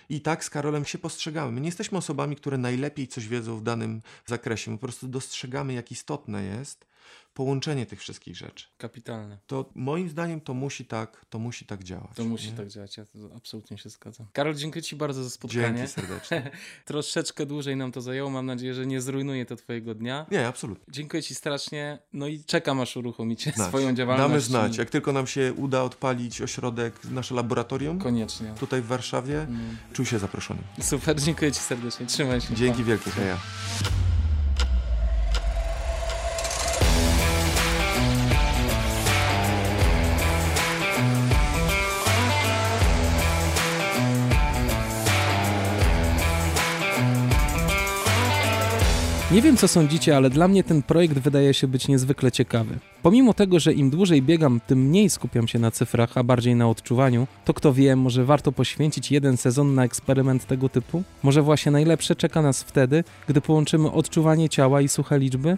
[0.10, 1.52] I tak z Karolem się postrzegamy.
[1.52, 4.72] My nie jesteśmy osobami, które najlepiej coś wiedzą w danym zakresie.
[4.72, 6.85] My po prostu dostrzegamy, jak istotne jest
[7.38, 8.65] połączenie tych wszystkich rzeczy.
[8.77, 9.38] Kapitalne.
[9.47, 12.11] To moim zdaniem to musi tak, to musi tak działać.
[12.15, 12.57] To musi nie?
[12.57, 13.05] tak działać, ja
[13.35, 14.27] absolutnie się zgadzam.
[14.34, 15.77] Karol, dziękuję Ci bardzo za spotkanie.
[15.77, 16.51] Dzięki serdecznie.
[16.85, 20.25] Troszeczkę dłużej nam to zajęło, mam nadzieję, że nie zrujnuje to Twojego dnia.
[20.31, 20.85] Nie, absolutnie.
[20.93, 23.67] Dziękuję Ci strasznie, no i czekam aż uruchomicie znać.
[23.67, 24.29] swoją działalność.
[24.29, 27.99] Damy znać, jak tylko nam się uda odpalić ośrodek, nasze laboratorium.
[27.99, 28.53] Koniecznie.
[28.59, 29.77] Tutaj w Warszawie, mm.
[29.93, 30.59] czuj się zaproszony.
[30.81, 32.55] Super, dziękuję Ci serdecznie, trzymaj się.
[32.55, 33.38] Dzięki wielkie, heja.
[49.31, 52.79] Nie wiem co sądzicie, ale dla mnie ten projekt wydaje się być niezwykle ciekawy.
[53.01, 56.69] Pomimo tego, że im dłużej biegam, tym mniej skupiam się na cyfrach, a bardziej na
[56.69, 61.03] odczuwaniu, to kto wie, może warto poświęcić jeden sezon na eksperyment tego typu?
[61.23, 65.57] Może właśnie najlepsze czeka nas wtedy, gdy połączymy odczuwanie ciała i suche liczby?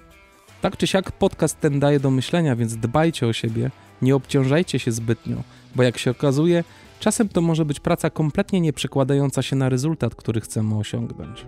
[0.62, 3.72] Tak czy siak podcast ten daje do myślenia, więc dbajcie o siebie,
[4.02, 5.38] nie obciążajcie się zbytnio,
[5.76, 6.64] bo jak się okazuje,
[7.00, 11.46] czasem to może być praca kompletnie nie przekładająca się na rezultat, który chcemy osiągnąć.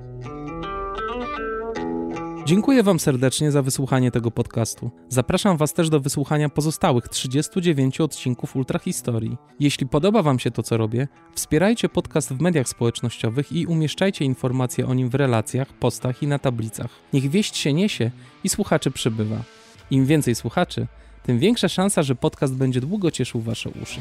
[2.46, 4.92] Dziękuję Wam serdecznie za wysłuchanie tego podcastu.
[5.10, 9.38] Zapraszam Was też do wysłuchania pozostałych 39 odcinków Ultrahistorii.
[9.60, 14.88] Jeśli podoba Wam się to, co robię, wspierajcie podcast w mediach społecznościowych i umieszczajcie informacje
[14.88, 16.90] o nim w relacjach, postach i na tablicach.
[17.14, 18.12] Niech wieść się niesie
[18.44, 19.44] i słuchaczy przybywa.
[19.92, 20.88] Im więcej słuchaczy,
[21.24, 24.00] tym większa szansa, że podcast będzie długo cieszył Wasze uszy.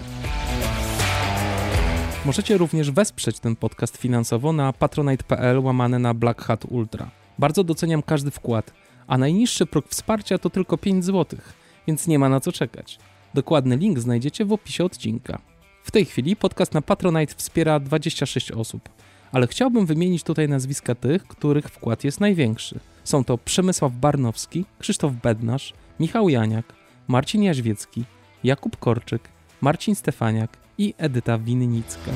[2.24, 7.19] Możecie również wesprzeć ten podcast finansowo na patronite.pl łamane na Black Hat Ultra.
[7.40, 8.72] Bardzo doceniam każdy wkład,
[9.06, 11.40] A najniższy próg wsparcia to tylko 5 zł,
[11.86, 12.98] więc nie ma na co czekać.
[13.34, 15.38] Dokładny link znajdziecie w opisie odcinka.
[15.84, 18.88] W tej chwili podcast na Patronite wspiera 26 osób,
[19.32, 22.80] ale chciałbym wymienić tutaj nazwiska tych, których wkład jest największy.
[23.04, 26.72] Są to Przemysław Barnowski, Krzysztof Bednarz, Michał Janiak,
[27.08, 28.04] Marcin Jaźwiecki,
[28.44, 29.28] Jakub Korczyk,
[29.60, 32.10] Marcin Stefaniak i Edyta Winnicka.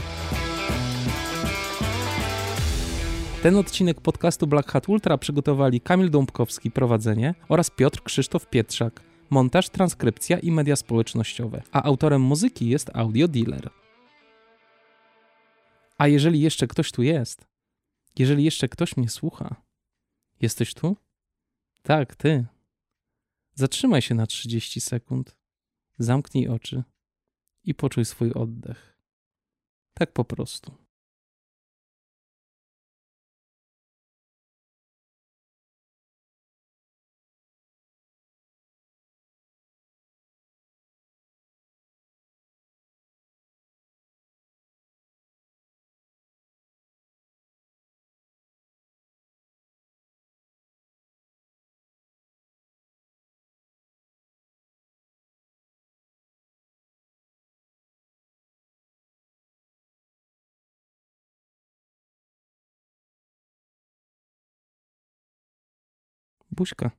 [3.44, 9.00] Ten odcinek podcastu Black Hat Ultra przygotowali Kamil Dąbkowski, prowadzenie oraz Piotr Krzysztof Pietrzak,
[9.30, 13.70] montaż, transkrypcja i media społecznościowe, a autorem muzyki jest Audio Dealer.
[15.98, 17.46] A jeżeli jeszcze ktoś tu jest,
[18.18, 19.56] jeżeli jeszcze ktoś mnie słucha,
[20.40, 20.96] jesteś tu?
[21.82, 22.46] Tak, ty.
[23.54, 25.36] Zatrzymaj się na 30 sekund,
[25.98, 26.82] zamknij oczy
[27.64, 28.98] i poczuj swój oddech.
[29.94, 30.83] Tak po prostu.
[66.54, 66.96] buscar.